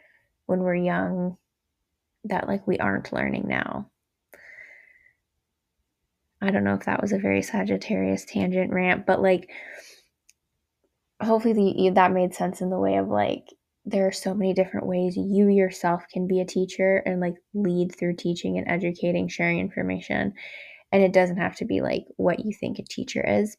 when 0.47 0.61
we're 0.61 0.75
young 0.75 1.37
that 2.25 2.49
like 2.49 2.67
we 2.67 2.79
aren't 2.79 3.13
learning 3.13 3.45
now. 3.47 3.91
I 6.41 6.51
don't 6.51 6.65
know 6.65 6.75
if 6.75 6.85
that 6.85 7.01
was 7.01 7.13
a 7.13 7.19
very 7.19 7.43
Sagittarius 7.43 8.25
tangent 8.25 8.73
rant, 8.73 9.07
but 9.07 9.23
like, 9.23 9.51
hopefully 11.23 11.55
the, 11.55 11.91
that 11.95 12.13
made 12.13 12.35
sense 12.35 12.61
in 12.61 12.71
the 12.71 12.79
way 12.79 12.97
of 12.97 13.09
like, 13.09 13.45
there 13.87 14.07
are 14.07 14.13
so 14.13 14.35
many 14.35 14.53
different 14.55 14.87
ways 14.87 15.17
you 15.17 15.49
yourself 15.49 16.05
can 16.13 16.27
be 16.27 16.41
a 16.41 16.47
teacher 16.47 17.03
and 17.07 17.21
like 17.21 17.35
lead 17.53 17.95
through 17.95 18.17
teaching 18.17 18.59
and 18.59 18.69
educating, 18.69 19.29
sharing 19.29 19.59
information. 19.59 20.35
And 20.93 21.03
it 21.03 21.13
doesn't 21.13 21.39
have 21.39 21.57
to 21.57 21.65
be 21.65 21.81
like 21.81 22.05
what 22.17 22.45
you 22.45 22.53
think 22.53 22.79
a 22.79 22.83
teacher 22.83 23.23
is. 23.27 23.57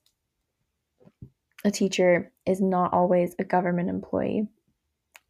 A 1.63 1.71
teacher 1.71 2.31
is 2.45 2.61
not 2.61 2.93
always 2.93 3.35
a 3.39 3.43
government 3.43 3.89
employee. 3.89 4.47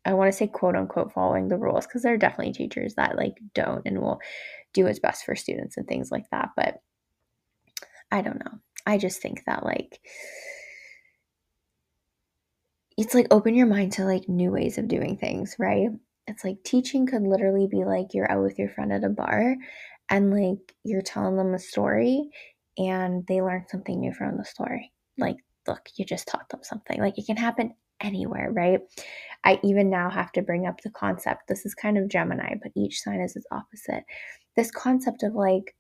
I 0.06 0.14
want 0.14 0.32
to 0.32 0.38
say 0.38 0.48
quote 0.48 0.76
unquote 0.76 1.14
following 1.14 1.48
the 1.48 1.58
rules 1.58 1.88
because 1.88 2.04
there 2.04 2.14
are 2.14 2.18
definitely 2.18 2.54
teachers 2.54 2.96
that 2.96 3.18
like 3.18 3.38
don't 3.54 3.82
and 3.86 4.02
will 4.02 4.20
do 4.74 4.84
what's 4.84 5.00
best 5.00 5.26
for 5.26 5.36
students 5.36 5.78
and 5.78 5.88
things 5.88 6.12
like 6.12 6.30
that. 6.32 6.50
But 6.56 6.82
I 8.12 8.22
don't 8.22 8.40
know. 8.40 8.60
I 8.86 8.98
just 8.98 9.22
think 9.22 9.44
that 9.46 9.64
like 9.64 10.00
it's 12.98 13.14
like 13.14 13.28
open 13.32 13.56
your 13.56 13.68
mind 13.68 13.94
to 13.94 14.06
like 14.06 14.30
new 14.30 14.52
ways 14.52 14.78
of 14.78 14.88
doing 14.88 15.18
things, 15.18 15.56
right? 15.60 15.90
It's 16.28 16.44
like 16.44 16.64
teaching 16.64 17.06
could 17.06 17.24
literally 17.24 17.68
be 17.68 17.84
like 17.84 18.14
you're 18.14 18.32
out 18.32 18.44
with 18.44 18.58
your 18.58 18.70
friend 18.70 18.94
at 18.94 19.04
a 19.04 19.10
bar 19.10 19.56
and 20.10 20.32
like 20.32 20.74
you're 20.84 21.02
telling 21.02 21.36
them 21.36 21.54
a 21.54 21.60
story 21.60 22.30
and 22.78 23.26
they 23.28 23.42
learn 23.42 23.66
something 23.70 24.00
new 24.00 24.14
from 24.14 24.38
the 24.38 24.46
story. 24.46 24.92
Like, 25.18 25.38
look, 25.68 25.90
you 25.96 26.06
just 26.06 26.28
taught 26.28 26.50
them 26.50 26.62
something. 26.64 27.00
Like 27.00 27.18
it 27.18 27.26
can 27.26 27.38
happen 27.38 27.74
anywhere, 28.02 28.52
right? 28.52 28.80
I 29.44 29.60
even 29.64 29.90
now 29.90 30.10
have 30.10 30.32
to 30.34 30.42
bring 30.42 30.66
up 30.68 30.82
the 30.82 30.90
concept. 30.90 31.48
This 31.48 31.66
is 31.66 31.76
kind 31.76 31.98
of 31.98 32.10
Gemini, 32.10 32.56
but 32.62 32.72
each 32.76 33.02
sign 33.02 33.22
is 33.22 33.36
its 33.36 33.46
opposite. 33.52 34.04
This 34.56 34.72
concept 34.72 35.24
of 35.24 35.34
like 35.34 35.76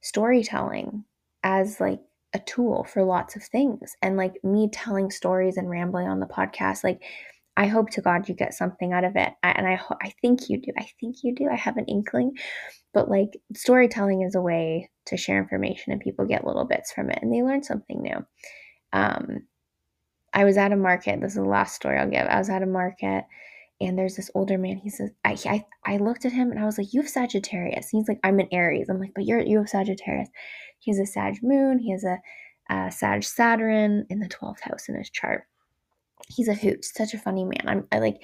storytelling 0.00 1.04
as 1.42 1.80
like 1.80 2.00
a 2.34 2.38
tool 2.40 2.84
for 2.84 3.04
lots 3.04 3.36
of 3.36 3.42
things. 3.44 3.94
And 4.02 4.16
like 4.16 4.34
me 4.42 4.68
telling 4.72 5.10
stories 5.10 5.56
and 5.56 5.68
rambling 5.68 6.08
on 6.08 6.20
the 6.20 6.26
podcast, 6.26 6.84
like 6.84 7.02
I 7.56 7.66
hope 7.66 7.90
to 7.90 8.00
God 8.00 8.28
you 8.28 8.34
get 8.34 8.54
something 8.54 8.92
out 8.92 9.04
of 9.04 9.16
it. 9.16 9.32
I, 9.42 9.50
and 9.50 9.66
I 9.66 9.74
ho- 9.74 9.98
I 10.02 10.12
think 10.22 10.48
you 10.48 10.60
do. 10.60 10.72
I 10.78 10.88
think 11.00 11.16
you 11.22 11.34
do. 11.34 11.48
I 11.50 11.56
have 11.56 11.76
an 11.76 11.84
inkling. 11.84 12.32
But 12.94 13.10
like 13.10 13.38
storytelling 13.54 14.22
is 14.22 14.34
a 14.34 14.40
way 14.40 14.90
to 15.06 15.16
share 15.16 15.38
information 15.38 15.92
and 15.92 16.00
people 16.00 16.26
get 16.26 16.46
little 16.46 16.64
bits 16.64 16.92
from 16.92 17.10
it 17.10 17.18
and 17.20 17.32
they 17.32 17.42
learn 17.42 17.62
something 17.62 18.00
new. 18.00 18.24
Um 18.92 19.42
I 20.34 20.44
was 20.44 20.56
at 20.56 20.72
a 20.72 20.76
market. 20.76 21.20
This 21.20 21.32
is 21.32 21.36
the 21.36 21.44
last 21.44 21.74
story 21.74 21.98
I'll 21.98 22.08
give. 22.08 22.26
I 22.26 22.38
was 22.38 22.48
at 22.48 22.62
a 22.62 22.66
market 22.66 23.24
and 23.80 23.98
there's 23.98 24.16
this 24.16 24.30
older 24.34 24.56
man. 24.58 24.76
He 24.76 24.90
says, 24.90 25.10
I, 25.24 25.36
I, 25.46 25.64
I 25.84 25.96
looked 25.98 26.24
at 26.24 26.32
him 26.32 26.50
and 26.50 26.60
I 26.60 26.64
was 26.64 26.78
like, 26.78 26.92
You 26.92 27.02
have 27.02 27.10
Sagittarius. 27.10 27.88
He's 27.90 28.08
like, 28.08 28.20
I'm 28.24 28.38
an 28.38 28.48
Aries. 28.52 28.88
I'm 28.88 29.00
like, 29.00 29.12
But 29.14 29.26
you're, 29.26 29.40
you 29.40 29.58
have 29.58 29.68
Sagittarius. 29.68 30.28
He 30.78 30.90
has 30.90 30.98
a 30.98 31.06
Sag 31.06 31.38
moon. 31.42 31.78
He 31.78 31.90
has 31.92 32.04
a, 32.04 32.18
a 32.70 32.90
Sag 32.90 33.24
Saturn 33.24 34.06
in 34.08 34.20
the 34.20 34.28
12th 34.28 34.60
house 34.60 34.88
in 34.88 34.96
his 34.96 35.10
chart. 35.10 35.44
He's 36.28 36.48
a 36.48 36.54
hoot. 36.54 36.84
Such 36.84 37.14
a 37.14 37.18
funny 37.18 37.44
man. 37.44 37.64
I'm 37.66 37.88
I 37.92 37.98
like, 37.98 38.22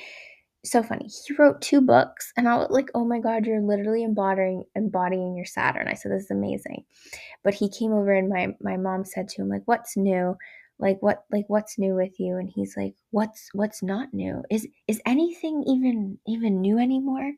so 0.65 0.83
funny. 0.83 1.09
He 1.27 1.35
wrote 1.35 1.61
two 1.63 1.81
books, 1.81 2.33
and 2.37 2.49
I 2.49 2.57
was 2.57 2.69
like, 2.71 2.91
"Oh 2.95 3.05
my 3.05 3.21
god, 3.21 3.47
you're 3.47 3.61
literally 3.61 4.03
embodying 4.03 4.65
embodying 4.75 5.37
your 5.37 5.47
Saturn." 5.47 5.89
I 5.89 5.95
said, 5.95 6.13
"This 6.13 6.25
is 6.25 6.31
amazing." 6.31 6.85
But 7.45 7.55
he 7.55 7.69
came 7.71 7.93
over, 7.93 8.13
and 8.13 8.29
my 8.29 8.57
my 8.61 8.77
mom 8.77 9.05
said 9.05 9.29
to 9.31 9.43
him, 9.43 9.49
"Like, 9.49 9.63
what's 9.67 9.97
new? 9.97 10.37
Like, 10.79 10.99
what 11.03 11.25
like 11.33 11.47
what's 11.49 11.79
new 11.79 11.95
with 11.97 12.19
you?" 12.21 12.37
And 12.39 12.51
he's 12.51 12.77
like, 12.77 12.95
"What's 13.11 13.51
what's 13.55 13.83
not 13.83 14.15
new? 14.15 14.45
Is 14.51 14.69
is 14.89 15.01
anything 15.07 15.65
even 15.69 16.19
even 16.27 16.61
new 16.61 16.79
anymore?" 16.79 17.33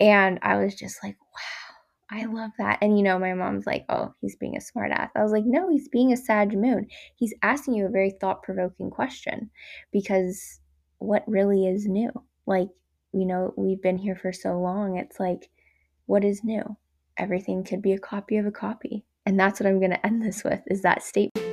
And 0.00 0.38
I 0.42 0.56
was 0.56 0.74
just 0.74 1.02
like, 1.02 1.16
"Wow." 1.20 1.76
I 2.10 2.24
love 2.26 2.52
that. 2.58 2.78
And 2.82 2.96
you 2.98 3.04
know, 3.04 3.18
my 3.18 3.34
mom's 3.34 3.66
like, 3.66 3.84
oh, 3.90 4.14
he's 4.20 4.36
being 4.36 4.56
a 4.56 4.60
smartass. 4.60 5.10
I 5.16 5.22
was 5.22 5.32
like, 5.32 5.44
no, 5.46 5.68
he's 5.70 5.88
being 5.88 6.12
a 6.12 6.16
Sag 6.16 6.54
moon. 6.56 6.86
He's 7.16 7.34
asking 7.42 7.74
you 7.74 7.86
a 7.86 7.90
very 7.90 8.10
thought 8.12 8.42
provoking 8.42 8.90
question 8.90 9.50
because 9.92 10.60
what 10.98 11.24
really 11.28 11.66
is 11.66 11.86
new? 11.86 12.10
Like, 12.48 12.70
you 13.12 13.26
know, 13.26 13.52
we've 13.58 13.82
been 13.82 13.98
here 13.98 14.16
for 14.16 14.32
so 14.32 14.58
long. 14.58 14.96
It's 14.96 15.20
like, 15.20 15.50
what 16.06 16.24
is 16.24 16.42
new? 16.42 16.78
Everything 17.18 17.62
could 17.62 17.82
be 17.82 17.92
a 17.92 17.98
copy 17.98 18.38
of 18.38 18.46
a 18.46 18.50
copy. 18.50 19.04
And 19.26 19.38
that's 19.38 19.60
what 19.60 19.66
I'm 19.66 19.78
going 19.78 19.90
to 19.90 20.06
end 20.06 20.24
this 20.24 20.42
with 20.42 20.62
is 20.66 20.80
that 20.80 21.02
statement. 21.02 21.46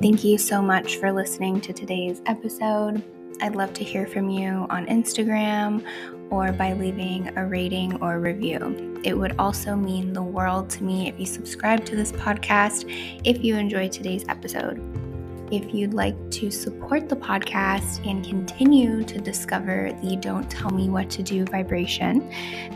Thank 0.00 0.24
you 0.24 0.38
so 0.38 0.62
much 0.62 0.96
for 0.96 1.12
listening 1.12 1.60
to 1.60 1.72
today's 1.74 2.22
episode. 2.24 3.04
I'd 3.42 3.54
love 3.54 3.74
to 3.74 3.84
hear 3.84 4.06
from 4.06 4.30
you 4.30 4.66
on 4.70 4.86
Instagram 4.86 5.84
or 6.30 6.50
by 6.50 6.72
leaving 6.72 7.36
a 7.36 7.44
rating 7.44 8.00
or 8.02 8.20
review. 8.20 8.98
It 9.04 9.18
would 9.18 9.36
also 9.38 9.76
mean 9.76 10.14
the 10.14 10.22
world 10.22 10.70
to 10.70 10.82
me 10.82 11.10
if 11.10 11.20
you 11.20 11.26
subscribe 11.26 11.84
to 11.84 11.94
this 11.94 12.10
podcast 12.10 12.90
if 13.22 13.44
you 13.44 13.56
enjoyed 13.56 13.92
today's 13.92 14.24
episode. 14.28 15.01
If 15.52 15.74
you'd 15.74 15.92
like 15.92 16.16
to 16.30 16.50
support 16.50 17.10
the 17.10 17.16
podcast 17.16 18.08
and 18.08 18.24
continue 18.24 19.04
to 19.04 19.18
discover 19.20 19.94
the 20.02 20.16
Don't 20.16 20.50
Tell 20.50 20.70
Me 20.70 20.88
What 20.88 21.10
to 21.10 21.22
Do 21.22 21.44
vibration, 21.44 22.26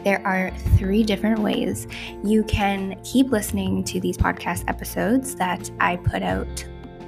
there 0.05 0.21
are 0.27 0.51
three 0.77 1.03
different 1.03 1.39
ways. 1.39 1.87
You 2.23 2.45
can 2.45 3.01
keep 3.03 3.31
listening 3.31 3.83
to 3.85 3.99
these 3.99 4.19
podcast 4.19 4.65
episodes 4.69 5.37
that 5.37 5.71
I 5.81 5.97
put 5.97 6.23
out 6.23 6.67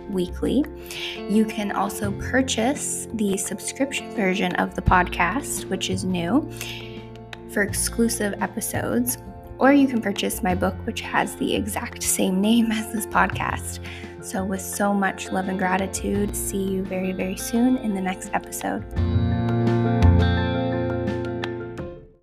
weekly. 0.08 0.64
You 1.28 1.44
can 1.44 1.72
also 1.72 2.12
purchase 2.12 3.06
the 3.12 3.36
subscription 3.36 4.10
version 4.12 4.54
of 4.56 4.74
the 4.74 4.80
podcast, 4.80 5.68
which 5.68 5.90
is 5.90 6.02
new, 6.02 6.50
for 7.50 7.60
exclusive 7.60 8.32
episodes. 8.40 9.18
Or 9.58 9.74
you 9.74 9.86
can 9.86 10.00
purchase 10.00 10.42
my 10.42 10.54
book, 10.54 10.76
which 10.86 11.02
has 11.02 11.36
the 11.36 11.54
exact 11.54 12.02
same 12.02 12.40
name 12.40 12.72
as 12.72 12.90
this 12.90 13.04
podcast. 13.04 13.80
So, 14.28 14.44
with 14.44 14.60
so 14.60 14.92
much 14.92 15.32
love 15.32 15.48
and 15.48 15.58
gratitude, 15.58 16.36
see 16.36 16.62
you 16.62 16.84
very, 16.84 17.12
very 17.12 17.34
soon 17.34 17.78
in 17.78 17.94
the 17.94 18.00
next 18.02 18.28
episode. 18.34 18.84